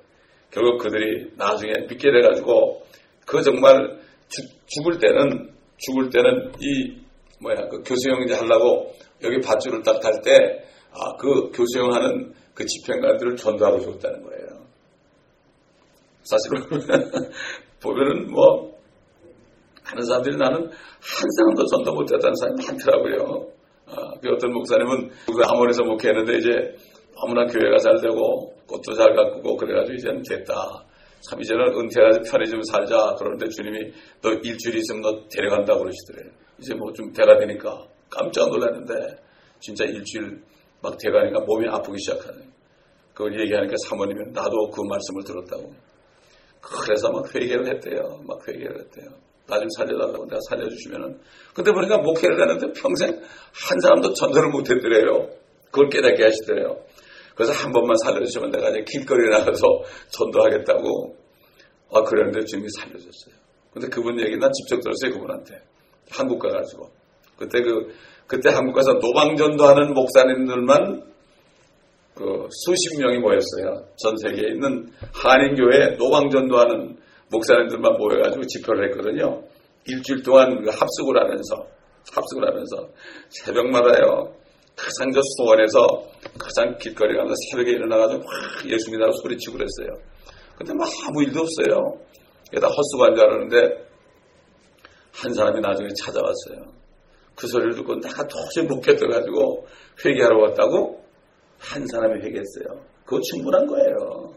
결국 0.52 0.78
그들이 0.80 1.32
나중에 1.36 1.74
믿게 1.90 2.12
돼가지고 2.12 2.82
그 3.26 3.42
정말 3.42 4.00
주, 4.30 4.42
죽을 4.68 5.00
때는 5.00 5.50
죽을 5.78 6.10
때는 6.10 6.52
이 6.60 7.05
뭐야 7.41 7.67
그 7.69 7.82
교수형 7.84 8.21
이제 8.24 8.36
하려고 8.36 8.91
여기 9.24 9.39
밧줄을 9.41 9.82
딱 9.84 10.00
달 10.02 10.21
때 10.21 10.65
아, 10.91 11.15
그 11.17 11.52
교수형 11.52 11.93
하는 11.93 12.34
그 12.54 12.65
집행관들을 12.65 13.36
전도하고 13.36 13.80
죽었다는 13.80 14.24
거예요. 14.24 14.45
사실은 16.24 16.63
보면은 17.84 18.32
뭐 18.32 18.74
하는 19.84 20.04
사람들이 20.04 20.38
나는 20.38 20.58
한 20.63 21.30
사람도 21.38 21.65
전도 21.65 21.93
못했다는 21.93 22.34
사람이 22.36 22.65
많더라고요. 22.65 23.48
아, 23.88 24.19
그 24.21 24.30
어떤 24.34 24.52
목사님은 24.54 25.12
하모니에서 25.28 25.84
목회했는데 25.84 26.38
이제 26.38 26.50
너무나 27.21 27.45
교회가 27.45 27.78
잘 27.78 28.00
되고 28.02 28.56
꽃도 28.67 28.93
잘 28.95 29.13
가꾸고 29.13 29.58
그래가지고 29.58 29.95
이제는 29.95 30.24
됐다. 30.28 30.56
참 31.30 31.41
이제는 31.41 31.67
은퇴해서 31.78 32.19
편히 32.32 32.50
좀 32.50 32.62
살자. 32.63 33.15
그러는데 33.19 33.48
주님이 33.50 33.91
너 34.21 34.32
일주일 34.32 34.78
있으면 34.78 35.02
너 35.02 35.28
데려간다고 35.30 35.82
그러시더래요. 35.82 36.32
이제 36.60 36.74
뭐좀 36.74 37.13
돼가 37.13 37.38
되니까 37.38 37.86
깜짝 38.10 38.50
놀랐는데 38.50 38.94
진짜 39.60 39.86
일주일 39.86 40.41
막 40.82 40.98
돼가니까 40.98 41.39
몸이 41.41 41.68
아프기 41.68 41.98
시작하네. 42.00 42.46
그걸 43.13 43.39
얘기하니까 43.39 43.74
사모님은 43.88 44.32
나도 44.34 44.70
그 44.72 44.82
말씀을 44.82 45.24
들었다고. 45.24 45.74
그래서 46.62 47.12
막 47.12 47.34
회개를 47.34 47.68
했대요. 47.68 48.20
막 48.26 48.48
회개를 48.48 48.80
했대요. 48.82 49.10
나 49.48 49.60
좀 49.60 49.70
살려달라고 49.78 50.26
내가 50.26 50.39
살려주시면은. 50.50 51.20
근데 51.54 51.72
보니까 51.72 52.00
목회를 52.00 52.41
하는데 52.41 52.72
평생 52.74 53.12
한 53.12 53.80
사람도 53.80 54.13
전도를 54.13 54.50
못 54.50 54.70
했더래요. 54.70 55.30
그걸 55.65 55.89
깨닫게 55.89 56.24
하시더래요. 56.24 56.84
그래서 57.36 57.54
한 57.54 57.72
번만 57.72 57.96
살려주시면 57.98 58.50
내가 58.50 58.70
이제 58.70 58.84
길거리에 58.88 59.30
나가서 59.30 59.62
전도하겠다고. 60.10 61.15
아, 61.91 62.02
그랬는데 62.02 62.46
주님이 62.46 62.68
살려줬어요. 62.80 63.36
근데 63.72 63.88
그분 63.89 64.20
얘기 64.20 64.38
난 64.38 64.52
직접 64.52 64.82
들었어요, 64.82 65.12
그분한테. 65.13 65.62
한국 66.12 66.39
가가지고. 66.39 66.89
그때 67.38 67.62
그, 67.62 67.94
그때 68.28 68.50
한국 68.50 68.74
가서 68.74 68.94
노방전도 68.94 69.63
하는 69.63 69.94
목사님들만 69.94 71.04
그 72.15 72.48
수십 72.65 72.98
명이 73.00 73.20
모였어요. 73.20 73.86
전 73.98 74.15
세계에 74.18 74.54
있는 74.54 74.89
한인교회 75.13 75.98
노방전도 75.98 76.58
하는 76.58 76.98
목사님들만 77.30 77.98
모여가지고 77.98 78.46
집회를 78.48 78.89
했거든요. 78.89 79.44
일주일 79.88 80.24
동안 80.24 80.63
그 80.63 80.70
합숙을 80.70 81.20
하면서, 81.20 81.68
합숙을 82.13 82.48
하면서 82.48 82.89
새벽마다요. 83.30 84.34
가장 84.76 85.12
저 85.12 85.22
수원에서 85.38 85.86
가장 86.38 86.78
길거리 86.78 87.15
가면서 87.15 87.34
새벽에 87.52 87.72
일어나가지고 87.72 88.20
막 88.20 88.72
예수 88.72 88.91
믿다고 88.91 89.12
소리치고 89.13 89.58
그랬어요. 89.58 90.02
근데 90.58 90.74
뭐 90.74 90.86
아무 91.08 91.24
일도 91.24 91.41
없어요. 91.41 92.00
게다 92.52 92.68
헛수고한 92.68 93.15
줄 93.15 93.26
알았는데 93.26 93.86
한 95.15 95.34
사람이 95.34 95.62
나중에 95.62 95.88
찾아왔어요. 96.04 96.73
그 97.36 97.47
소리를 97.47 97.75
듣고 97.75 97.95
내가 97.99 98.28
도저히 98.28 98.65
못 98.65 98.82
견뎌가지고 98.82 99.67
회개하러 100.04 100.38
왔다고 100.39 101.04
한 101.60 101.86
사람이 101.88 102.15
회개했어요. 102.15 102.82
그거 103.06 103.21
충분한 103.21 103.65
거예요. 103.67 104.34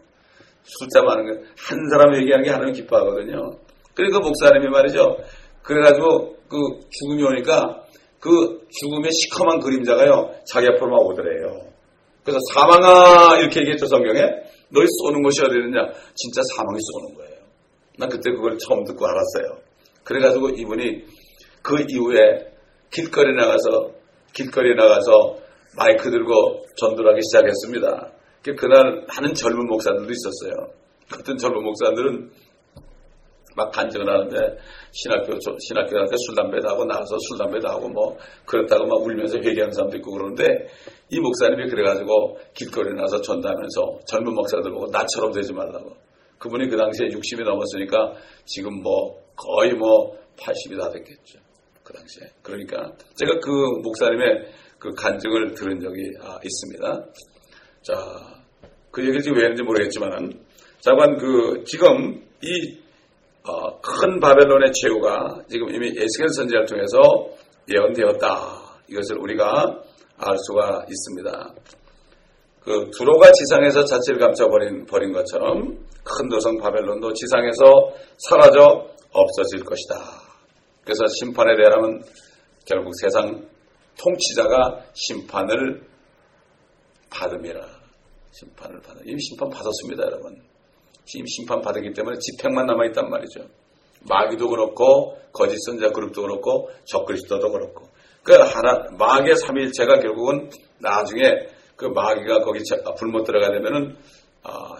숫자 0.63 1.01
많은 1.01 1.25
거. 1.25 1.39
한 1.57 1.89
사람이 1.89 2.17
회개하는 2.17 2.43
게 2.43 2.49
하나님 2.49 2.73
기뻐하거든요. 2.73 3.57
그리고 3.93 4.19
그 4.19 4.27
목사님이 4.27 4.69
말이죠. 4.69 5.17
그래가지고 5.63 6.37
그 6.47 6.57
죽음이 6.89 7.23
오니까 7.23 7.83
그 8.19 8.65
죽음의 8.69 9.11
시커먼 9.11 9.59
그림자가요, 9.59 10.33
자기 10.45 10.67
앞으로 10.67 10.91
막 10.91 10.99
오더래요. 11.07 11.69
그래서 12.23 12.39
사망아, 12.53 13.37
이렇게 13.37 13.61
얘기했죠, 13.61 13.85
성경에. 13.87 14.19
너희 14.71 14.85
쏘는 15.01 15.23
것이 15.23 15.41
어디 15.43 15.55
있느냐? 15.55 15.87
진짜 16.15 16.41
사망이 16.55 16.77
쏘는 16.79 17.15
거예요. 17.15 17.39
난 17.97 18.09
그때 18.09 18.31
그걸 18.31 18.57
처음 18.57 18.83
듣고 18.83 19.05
알았어요. 19.05 19.68
그래가지고 20.09 20.49
이분이 20.49 21.03
그 21.61 21.85
이후에 21.87 22.51
길거리 22.91 23.35
나가서, 23.35 23.91
길거리 24.33 24.73
나가서 24.75 25.37
마이크 25.77 26.09
들고 26.09 26.65
전도를 26.77 27.11
하기 27.11 27.21
시작했습니다. 27.21 28.11
그날 28.57 29.05
많은 29.07 29.35
젊은 29.35 29.67
목사들도 29.67 30.11
있었어요. 30.11 30.73
어떤 31.13 31.37
젊은 31.37 31.63
목사들은 31.63 32.31
막 33.55 33.71
간증을 33.71 34.09
하는데 34.09 34.57
신학교 34.91 35.37
신학교 35.59 35.91
다닐 35.91 36.09
때술 36.09 36.35
담배도 36.35 36.67
하고 36.69 36.85
나와서 36.85 37.15
술 37.27 37.37
담배도 37.37 37.67
하고 37.67 37.89
뭐 37.89 38.17
그렇다고 38.45 38.87
막 38.87 39.01
울면서 39.03 39.37
회개하는 39.37 39.71
사람도 39.73 39.97
있고 39.97 40.11
그러는데 40.11 40.43
이 41.09 41.19
목사님이 41.19 41.69
그래가지고 41.69 42.39
길거리에 42.55 42.93
나서 42.93 43.21
전담하면서 43.21 43.99
젊은 44.07 44.33
목사들 44.33 44.71
보고 44.71 44.87
나처럼 44.87 45.33
되지 45.33 45.53
말라고 45.53 45.95
그분이 46.39 46.69
그 46.69 46.77
당시에 46.77 47.09
60이 47.09 47.43
넘었으니까 47.43 48.13
지금 48.45 48.81
뭐 48.81 49.28
거의 49.39 49.73
뭐 49.73 50.17
80이 50.37 50.79
다 50.79 50.89
됐겠죠 50.89 51.39
그 51.83 51.93
당시에 51.93 52.27
그러니까 52.41 52.91
제가 53.15 53.39
그 53.39 53.49
목사님의 53.83 54.51
그 54.77 54.93
간증을 54.93 55.53
들은 55.53 55.79
적이 55.79 56.13
아, 56.21 56.39
있습니다 56.43 57.05
자 57.81 58.39
그 58.91 59.01
얘기를 59.01 59.21
지금 59.21 59.37
왜 59.37 59.43
했는지 59.43 59.63
모르겠지만 59.63 60.33
자관 60.81 61.17
그 61.17 61.63
지금 61.65 62.21
이 62.41 62.79
어, 63.43 63.79
큰 63.81 64.19
바벨론의 64.19 64.71
최후가 64.73 65.43
지금 65.49 65.73
이미 65.73 65.87
에스겔 65.87 66.27
선지자를 66.29 66.65
통해서 66.67 66.97
예언되었다. 67.69 68.81
이것을 68.89 69.17
우리가 69.19 69.81
알 70.17 70.37
수가 70.37 70.85
있습니다. 70.89 71.53
그 72.61 72.89
두로가 72.91 73.31
지상에서 73.31 73.85
자취를 73.85 74.19
감춰버린 74.19 74.85
버린 74.85 75.13
것처럼 75.13 75.77
큰 76.03 76.29
도성 76.29 76.57
바벨론도 76.57 77.13
지상에서 77.13 77.63
사라져 78.17 78.87
없어질 79.11 79.63
것이다. 79.63 79.95
그래서 80.83 81.05
심판에 81.19 81.55
대하면 81.55 82.03
결국 82.65 82.91
세상 83.01 83.47
통치자가 83.97 84.85
심판을 84.93 85.83
받음이라. 87.09 87.61
심판을 88.31 88.81
받아. 88.81 88.99
이미 89.05 89.19
심판 89.19 89.49
받았습니다, 89.49 90.03
여러분. 90.03 90.41
지금 91.05 91.25
심판 91.25 91.61
받았기 91.61 91.93
때문에 91.93 92.17
집행만 92.19 92.67
남아있단 92.67 93.09
말이죠. 93.09 93.47
마귀도 94.07 94.49
그렇고 94.49 95.17
거짓 95.33 95.57
선자 95.65 95.89
그룹도 95.91 96.21
그렇고 96.21 96.69
적그리스도도 96.85 97.51
그렇고 97.51 97.89
그 98.23 98.33
하나 98.33 98.85
마귀의 98.97 99.35
삼일체가 99.37 99.99
결국은 99.99 100.49
나중에 100.79 101.47
그 101.75 101.85
마귀가 101.85 102.41
거기 102.41 102.61
불못 102.97 103.25
들어가 103.25 103.51
되면은 103.51 103.97
아, 104.43 104.75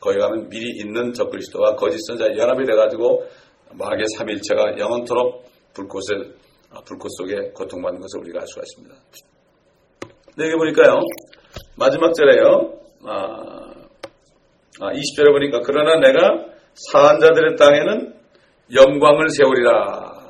거기 0.00 0.18
가면 0.18 0.48
미리 0.50 0.78
있는 0.80 1.12
적그리스도와 1.12 1.76
거짓 1.76 1.98
선자 2.06 2.36
연합이 2.36 2.64
돼가지고 2.64 3.24
마귀의 3.72 4.06
삼일체가 4.16 4.78
영원토록 4.78 5.44
불꽃을 5.74 6.34
아, 6.70 6.80
불꽃 6.84 7.08
속에 7.18 7.50
고통받는 7.50 8.00
것을 8.00 8.20
우리가 8.20 8.40
알 8.40 8.46
수가 8.46 8.62
있습니다. 8.62 8.94
네, 10.36 10.44
여기 10.46 10.56
보니까요 10.56 11.00
마지막 11.76 12.14
절에요. 12.14 12.80
아, 13.04 13.70
아, 14.80 14.92
20절에 14.92 15.32
보니까 15.32 15.60
그러나 15.64 15.98
내가 15.98 16.46
사한 16.74 17.20
자들의 17.20 17.56
땅에는 17.56 18.14
영광을 18.74 19.28
세우리라. 19.30 20.20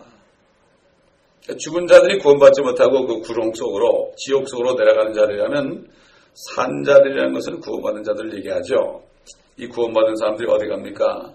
죽은 1.59 1.87
자들이 1.87 2.18
구원받지 2.18 2.62
못하고 2.62 3.07
그 3.07 3.20
구렁 3.20 3.53
속으로 3.55 4.12
지옥 4.16 4.48
속으로 4.48 4.74
내려가는 4.74 5.12
자들이라면 5.12 5.88
산 6.33 6.83
자들이라는 6.85 7.33
것은 7.35 7.61
구원받은 7.61 8.05
자들을 8.05 8.35
얘기하죠. 8.38 9.03
이 9.57 9.66
구원받은 9.66 10.16
사람들이 10.16 10.48
어디 10.50 10.66
갑니까? 10.66 11.35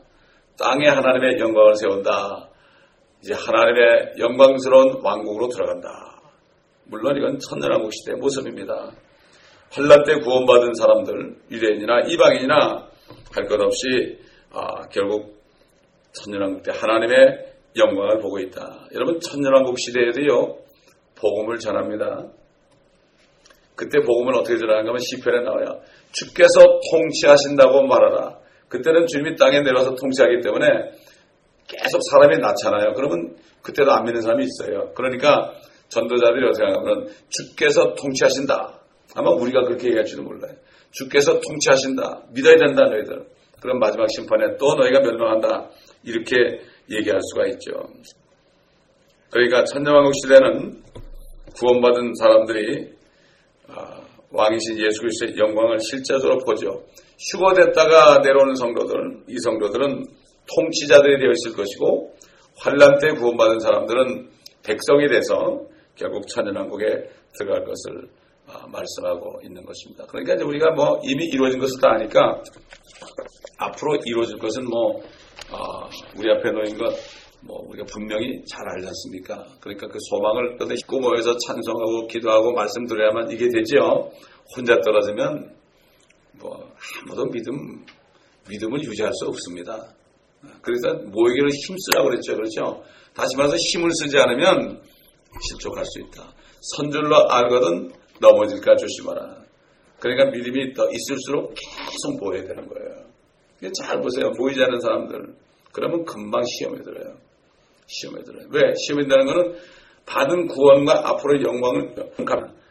땅에 0.58 0.88
하나님의 0.88 1.40
영광을 1.40 1.76
세운다. 1.76 2.50
이제 3.22 3.34
하나님의 3.34 4.14
영광스러운 4.20 5.02
왕국으로 5.04 5.48
들어간다. 5.50 6.22
물론 6.86 7.18
이건 7.18 7.40
천년왕국 7.40 7.92
시대의 7.94 8.18
모습입니다. 8.20 8.92
환란 9.72 10.04
때 10.04 10.20
구원받은 10.20 10.74
사람들, 10.76 11.36
유대인이나 11.52 12.02
이방인이나 12.08 12.88
할 13.34 13.48
것 13.48 13.60
없이 13.60 14.20
아, 14.52 14.88
결국 14.92 15.42
천년왕국 16.14 16.64
때 16.64 16.72
하나님의 16.74 17.54
영광을 17.76 18.20
보고 18.20 18.40
있다. 18.40 18.88
여러분 18.94 19.20
천년왕국 19.20 19.78
시대에도요 19.80 20.58
복음을 21.20 21.58
전합니다. 21.58 22.28
그때 23.76 24.00
복음을 24.00 24.36
어떻게 24.36 24.58
전하는가 24.58 24.90
하면 24.90 25.00
시편에 25.00 25.42
나와요. 25.42 25.82
주께서 26.14 26.80
통치하신다고 26.92 27.84
말하라. 27.88 28.45
그때는 28.76 29.08
주님이 29.08 29.36
땅에 29.38 29.62
내려와서 29.62 29.96
통치하기 29.96 30.42
때문에 30.42 30.68
계속 31.68 32.02
사람이 32.12 32.38
낳잖아요. 32.40 32.94
그러면 32.94 33.36
그때도 33.62 33.92
안 33.92 34.04
믿는 34.04 34.22
사람이 34.22 34.44
있어요. 34.44 34.92
그러니까 34.94 35.54
전도자들이 35.88 36.46
어떻게 36.48 36.66
하냐면 36.66 37.08
주께서 37.30 37.94
통치하신다. 37.96 38.80
아마 39.16 39.32
우리가 39.32 39.64
그렇게 39.64 39.88
얘기할지도 39.88 40.24
몰라요. 40.24 40.54
주께서 40.92 41.40
통치하신다. 41.40 42.24
믿어야 42.34 42.56
된다 42.58 42.84
너희들. 42.84 43.26
그럼 43.62 43.80
마지막 43.80 44.08
심판에 44.12 44.58
또 44.58 44.76
너희가 44.76 45.00
멸망한다. 45.00 45.70
이렇게 46.04 46.36
얘기할 46.92 47.20
수가 47.32 47.48
있죠. 47.48 47.72
그러니까 49.32 49.64
천년왕국 49.64 50.14
시대는 50.22 50.84
구원받은 51.58 52.14
사람들이 52.16 52.90
아, 53.68 54.02
왕이신 54.32 54.80
예수 54.80 55.02
그리스도의 55.02 55.38
영광을 55.38 55.80
실제적으로 55.80 56.38
보죠. 56.46 56.84
휴거됐다가 57.20 58.20
내려오는 58.20 58.56
성도들은 58.56 59.26
이 59.28 59.40
성도들은 59.40 60.04
통치자들이 60.56 61.20
되어 61.20 61.32
있을 61.32 61.56
것이고 61.56 62.14
환란 62.58 63.00
때 63.00 63.10
구원받은 63.14 63.60
사람들은 63.60 64.30
백성이 64.64 65.08
돼서 65.08 65.62
결국 65.96 66.28
천년왕국에 66.28 66.86
들어갈 67.38 67.64
것을 67.64 68.10
아, 68.48 68.68
말씀하고 68.68 69.40
있는 69.44 69.66
것입니다. 69.66 70.06
그러니까 70.08 70.36
이제 70.36 70.44
우리가 70.44 70.72
뭐 70.72 71.02
이미 71.04 71.26
이루어진 71.26 71.60
것을 71.60 71.82
다 71.82 71.90
아니까 71.92 72.42
앞으로 73.58 73.98
이루어질 74.06 74.38
것은 74.38 74.66
뭐 74.66 75.02
아, 75.52 75.90
우리 76.18 76.32
앞에 76.32 76.52
놓인 76.52 76.78
것, 76.78 76.94
뭐, 77.42 77.64
우리가 77.70 77.86
분명히 77.92 78.44
잘 78.46 78.68
알지 78.68 78.88
않습니까? 78.88 79.46
그러니까 79.62 79.88
그 79.88 80.00
소망을 80.10 80.58
끝에 80.58 80.76
싣고 80.76 81.00
모여서 81.00 81.38
찬송하고 81.38 82.08
기도하고 82.08 82.54
말씀드려야만 82.54 83.32
이게 83.32 83.48
되죠. 83.50 84.12
혼자 84.56 84.80
떨어지면, 84.80 85.55
뭐, 86.46 86.72
아무도 87.02 87.26
믿음, 87.32 87.86
믿음을 88.50 88.84
유지할 88.84 89.12
수 89.14 89.26
없습니다. 89.26 89.88
그래서 90.62 90.94
모이기를 90.94 91.50
힘쓰라고 91.50 92.10
그랬죠. 92.10 92.36
그렇죠? 92.36 92.84
다시 93.16 93.36
말해서 93.36 93.56
힘을 93.56 93.90
쓰지 93.92 94.18
않으면 94.18 94.82
실족할 95.42 95.84
수 95.86 96.02
있다. 96.02 96.32
선줄로 96.62 97.30
알거든 97.30 97.92
넘어질까 98.20 98.76
조심하라. 98.76 99.44
그러니까 100.00 100.30
믿음이 100.32 100.74
더 100.74 100.88
있을수록 100.92 101.54
계속 101.56 102.20
모여야 102.20 102.44
되는 102.44 102.68
거예요. 102.68 103.06
잘 103.82 104.00
보세요. 104.02 104.32
보이지 104.38 104.62
않는 104.62 104.80
사람들. 104.80 105.36
그러면 105.72 106.06
금방 106.06 106.44
시험에 106.44 106.82
들어요. 106.82 107.16
시험에 107.88 108.22
들어요. 108.24 108.48
왜? 108.52 108.74
시험에 108.76 109.04
든다는 109.04 109.26
것은 109.26 109.56
받은 110.06 110.48
구원과 110.48 111.10
앞으로의 111.10 111.44
영광을 111.44 111.96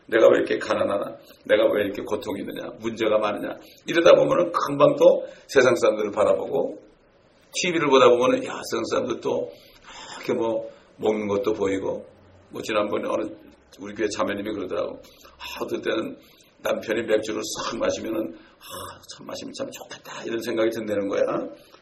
내가 0.06 0.28
왜 0.28 0.38
이렇게 0.38 0.58
가난하나? 0.58 1.16
내가 1.44 1.64
왜 1.72 1.84
이렇게 1.84 2.02
고통이 2.02 2.40
있느냐? 2.40 2.68
문제가 2.78 3.18
많으냐? 3.18 3.58
이러다 3.86 4.12
보면은 4.14 4.52
금방 4.52 4.96
또 4.96 5.24
세상 5.46 5.74
사람들을 5.76 6.10
바라보고 6.10 6.78
TV를 7.54 7.88
보다 7.88 8.08
보면은 8.08 8.44
야, 8.44 8.60
세상 8.70 8.84
사람들 8.90 9.20
또 9.20 9.50
이렇게 10.16 10.34
뭐 10.34 10.68
먹는 10.96 11.28
것도 11.28 11.52
보이고 11.52 12.04
뭐 12.50 12.62
지난번에 12.62 13.08
어느 13.08 13.28
우리 13.80 13.94
교회 13.94 14.08
자매님이 14.08 14.52
그러더라고. 14.52 15.00
아, 15.38 15.64
어떨 15.64 15.80
때는 15.82 16.16
남편이 16.62 17.02
맥주를 17.02 17.40
싹 17.44 17.76
마시면은 17.78 18.34
아, 18.34 19.00
참 19.14 19.26
마시면 19.26 19.52
참 19.58 19.70
좋겠다 19.70 20.22
이런 20.24 20.40
생각이 20.40 20.70
든다는 20.70 21.08
거야. 21.08 21.22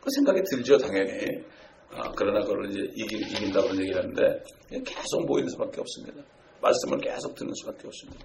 그 0.00 0.10
생각이 0.16 0.40
들죠 0.50 0.78
당연히. 0.78 1.26
아, 1.94 2.10
그러나 2.16 2.40
그걸 2.40 2.70
이제 2.70 2.80
이기, 2.96 3.16
이긴다 3.16 3.60
그런 3.60 3.78
얘기를 3.80 3.98
하는데 3.98 4.42
계속 4.84 5.26
모이는 5.26 5.48
수밖에 5.50 5.80
없습니다. 5.80 6.22
말씀을 6.62 6.98
계속 6.98 7.34
듣는 7.34 7.52
수밖에 7.54 7.86
없습니다. 7.86 8.24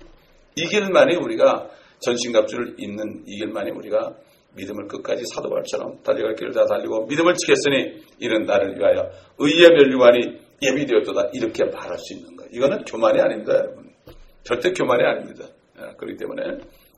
이 0.55 0.65
길만이 0.65 1.15
우리가 1.15 1.69
전신갑주를 1.99 2.75
입는 2.77 3.23
이 3.25 3.37
길만이 3.37 3.71
우리가 3.71 4.15
믿음을 4.55 4.87
끝까지 4.87 5.23
사도발처럼 5.33 6.01
달려갈 6.03 6.35
길을 6.35 6.53
다 6.53 6.65
달리고 6.65 7.05
믿음을 7.05 7.33
지켰으니 7.35 8.03
이런 8.19 8.45
나를 8.45 8.77
위하여 8.77 9.09
의의 9.37 9.69
멸류관이 9.69 10.39
예비되었도다 10.61 11.29
이렇게 11.33 11.65
말할 11.65 11.97
수 11.99 12.13
있는 12.13 12.35
거예요. 12.35 12.49
이거는 12.53 12.85
교만이 12.85 13.19
아닙니다 13.19 13.53
여러분. 13.55 13.91
절대 14.43 14.71
교만이 14.71 15.03
아닙니다. 15.03 15.45
아, 15.77 15.93
그렇기 15.95 16.17
때문에 16.17 16.43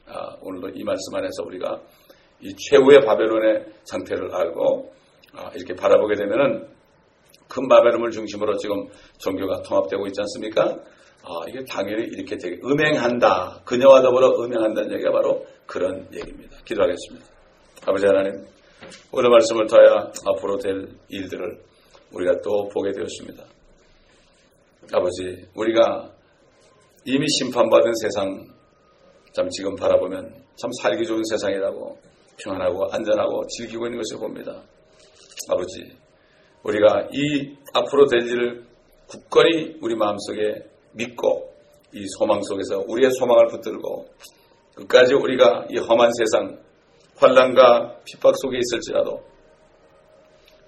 아, 0.08 0.38
오늘도 0.42 0.70
이 0.76 0.84
말씀 0.84 1.16
안에서 1.16 1.44
우리가 1.46 1.82
이 2.42 2.56
최후의 2.56 3.02
바벨론의 3.06 3.66
상태를 3.84 4.34
알고 4.34 4.94
아, 5.34 5.52
이렇게 5.56 5.74
바라보게 5.76 6.16
되면은 6.16 6.68
큰 7.50 7.68
바벨론을 7.68 8.12
중심으로 8.12 8.58
지금 8.58 8.88
종교가 9.18 9.64
통합되고 9.64 10.08
있지 10.08 10.22
않습니까? 10.22 10.78
아, 11.24 11.30
이게 11.48 11.64
당연히 11.66 12.04
이렇게 12.04 12.38
되게 12.38 12.60
음행한다. 12.64 13.62
그녀와 13.66 14.02
더불어 14.02 14.30
음행한다는 14.42 14.94
얘기가 14.94 15.12
바로 15.12 15.46
그런 15.66 16.08
얘기입니다. 16.14 16.58
기도하겠습니다. 16.66 17.26
아버지 17.86 18.06
하나님, 18.06 18.46
오늘 19.12 19.30
말씀을 19.30 19.68
통하여 19.68 20.12
앞으로 20.26 20.58
될 20.58 20.88
일들을 21.10 21.60
우리가 22.12 22.42
또 22.42 22.68
보게 22.70 22.92
되었습니다. 22.92 23.44
아버지, 24.94 25.46
우리가 25.56 26.10
이미 27.06 27.26
심판받은 27.28 27.94
세상, 28.02 28.48
참 29.34 29.48
지금 29.50 29.76
바라보면 29.76 30.34
참 30.56 30.72
살기 30.82 31.06
좋은 31.06 31.22
세상이라고 31.24 31.98
평안하고 32.38 32.88
안전하고 32.92 33.46
즐기고 33.48 33.86
있는 33.86 34.00
것을 34.00 34.18
봅니다. 34.18 34.64
아버지, 35.50 35.96
우리가 36.64 37.10
이 37.12 37.56
앞으로 37.74 38.08
될 38.08 38.28
일을 38.28 38.66
굳건히 39.08 39.78
우리 39.82 39.96
마음속에 39.96 40.64
믿고 40.94 41.54
이 41.94 42.06
소망 42.18 42.42
속에서 42.42 42.84
우리의 42.88 43.12
소망을 43.14 43.48
붙들고 43.48 44.08
끝까지 44.76 45.14
우리가 45.14 45.66
이 45.70 45.78
험한 45.78 46.12
세상 46.14 46.60
환란과 47.18 48.00
핍박 48.06 48.36
속에 48.38 48.58
있을지라도 48.58 49.24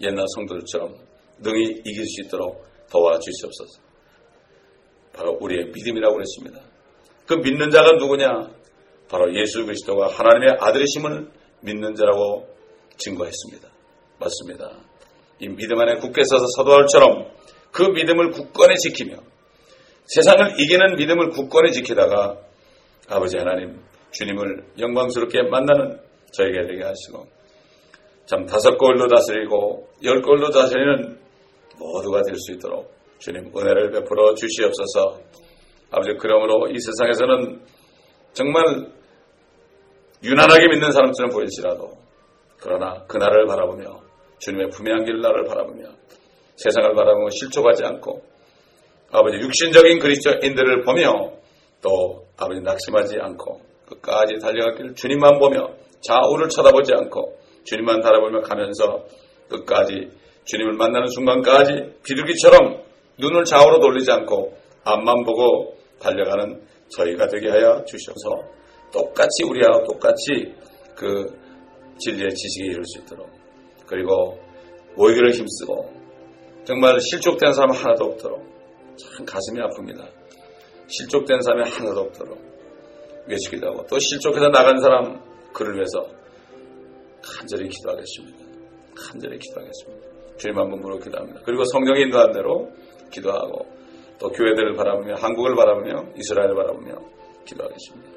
옛날 0.02 0.26
성도들처럼 0.36 0.96
능히 1.40 1.82
이길 1.86 2.06
수 2.06 2.22
있도록 2.26 2.66
도와주시옵소서. 2.92 3.82
바로 5.14 5.38
우리의 5.40 5.72
믿음이라고 5.74 6.16
그랬습니다. 6.16 6.62
그 7.26 7.36
믿는 7.36 7.70
자가 7.70 7.94
누구냐? 7.94 8.50
바로 9.08 9.34
예수 9.36 9.66
그리스도가 9.66 10.08
하나님의 10.08 10.58
아들이심을 10.60 11.30
믿는 11.62 11.96
자라고 11.96 12.48
증거했습니다. 12.98 13.70
맞습니다. 14.20 14.72
이 15.40 15.48
믿음 15.50 15.80
안에 15.80 15.96
굳게 16.00 16.24
서서 16.24 16.46
서도할처럼 16.58 17.32
그 17.72 17.84
믿음을 17.84 18.32
굳건히 18.32 18.76
지키며 18.76 19.18
세상을 20.06 20.60
이기는 20.60 20.96
믿음을 20.98 21.30
굳건히 21.30 21.72
지키다가 21.72 22.38
아버지 23.08 23.38
하나님 23.38 23.82
주님을 24.12 24.66
영광스럽게 24.80 25.44
만나는 25.44 26.00
저에게 26.34 26.68
되게 26.68 26.84
하시고 26.84 27.28
참 28.26 28.46
다섯 28.46 28.78
골로 28.78 29.08
다스리고 29.08 29.88
열 30.04 30.22
골로 30.22 30.50
다스리는 30.50 31.20
모두가 31.78 32.22
될 32.24 32.36
수 32.36 32.54
있도록 32.54 32.94
주님 33.20 33.52
은혜를 33.56 33.92
베풀어 33.92 34.34
주시옵소서. 34.36 35.20
아버지 35.92 36.14
그러므로 36.20 36.68
이 36.70 36.80
세상에서는 36.80 37.62
정말 38.34 38.92
유난하게 40.24 40.68
믿는 40.70 40.92
사람처럼 40.92 41.32
보일지라도 41.32 41.98
그러나 42.60 43.04
그날을 43.08 43.46
바라보며 43.46 44.02
주님의 44.40 44.70
품에 44.70 44.92
안길 44.92 45.22
날을 45.22 45.46
바라보며 45.46 45.90
세상을 46.56 46.94
바라보며 46.96 47.30
실족하지 47.32 47.84
않고 47.84 48.31
아버지 49.12 49.38
육신적인 49.38 50.00
그리스도인들을 50.00 50.84
보며 50.84 51.32
또 51.82 52.26
아버지 52.38 52.62
낙심하지 52.62 53.18
않고 53.20 53.60
끝까지 53.88 54.40
달려가길 54.42 54.96
주님만 54.96 55.40
보며 55.40 55.70
좌우를 56.02 56.50
쳐다보지 56.50 56.94
않고 56.94 57.38
주님만 57.66 58.02
바라보며 58.02 58.42
가면서 58.42 59.04
끝까지 59.50 60.10
주님을 60.46 60.74
만나는 60.74 61.08
순간까지 61.08 61.94
비둘기처럼 62.04 62.82
눈을 63.20 63.44
좌우로 63.46 63.80
돌리지 63.80 64.12
않고 64.12 64.58
앞만 64.84 65.24
보고 65.26 65.76
달려가는 66.00 66.62
저희가 66.90 67.28
되게 67.28 67.50
하여 67.50 67.84
주셔서. 67.86 68.44
똑같이 68.92 69.44
우리와 69.48 69.84
똑같이 69.86 70.54
그 70.96 71.26
진리의 72.00 72.30
지식에 72.34 72.66
이룰 72.72 72.84
수 72.86 73.00
있도록. 73.00 73.30
그리고 73.86 74.40
모이기를 74.96 75.32
힘쓰고 75.32 75.94
정말 76.66 77.00
실족된 77.00 77.54
사람 77.54 77.72
하나도 77.72 78.06
없도록 78.06 78.51
참 79.02 79.26
가슴이 79.26 79.60
아픕니다. 79.60 80.08
실족된 80.88 81.42
사람이 81.42 81.70
하나도 81.70 82.02
없도록 82.02 82.38
외치기도 83.28 83.68
하고 83.68 83.86
또 83.88 83.98
실족해서 84.00 84.50
나간 84.50 84.80
사람 84.80 85.22
그를 85.54 85.76
위해서 85.76 86.06
간절히 87.24 87.70
기도하겠습니다. 87.70 88.38
간절히 88.96 89.40
기도하겠습니다. 89.40 90.08
주님 90.38 90.58
한 90.58 90.70
분으로 90.70 91.00
기도합니다. 91.00 91.42
그리고 91.46 91.64
성경이 91.66 92.02
인도한 92.02 92.32
대로 92.32 92.72
기도하고 93.12 93.66
또 94.20 94.30
교회들을 94.30 94.76
바라보며 94.76 95.16
한국을 95.16 95.56
바라보며 95.56 96.14
이스라엘을 96.18 96.56
바라보며 96.56 96.94
기도하겠습니다. 97.46 98.12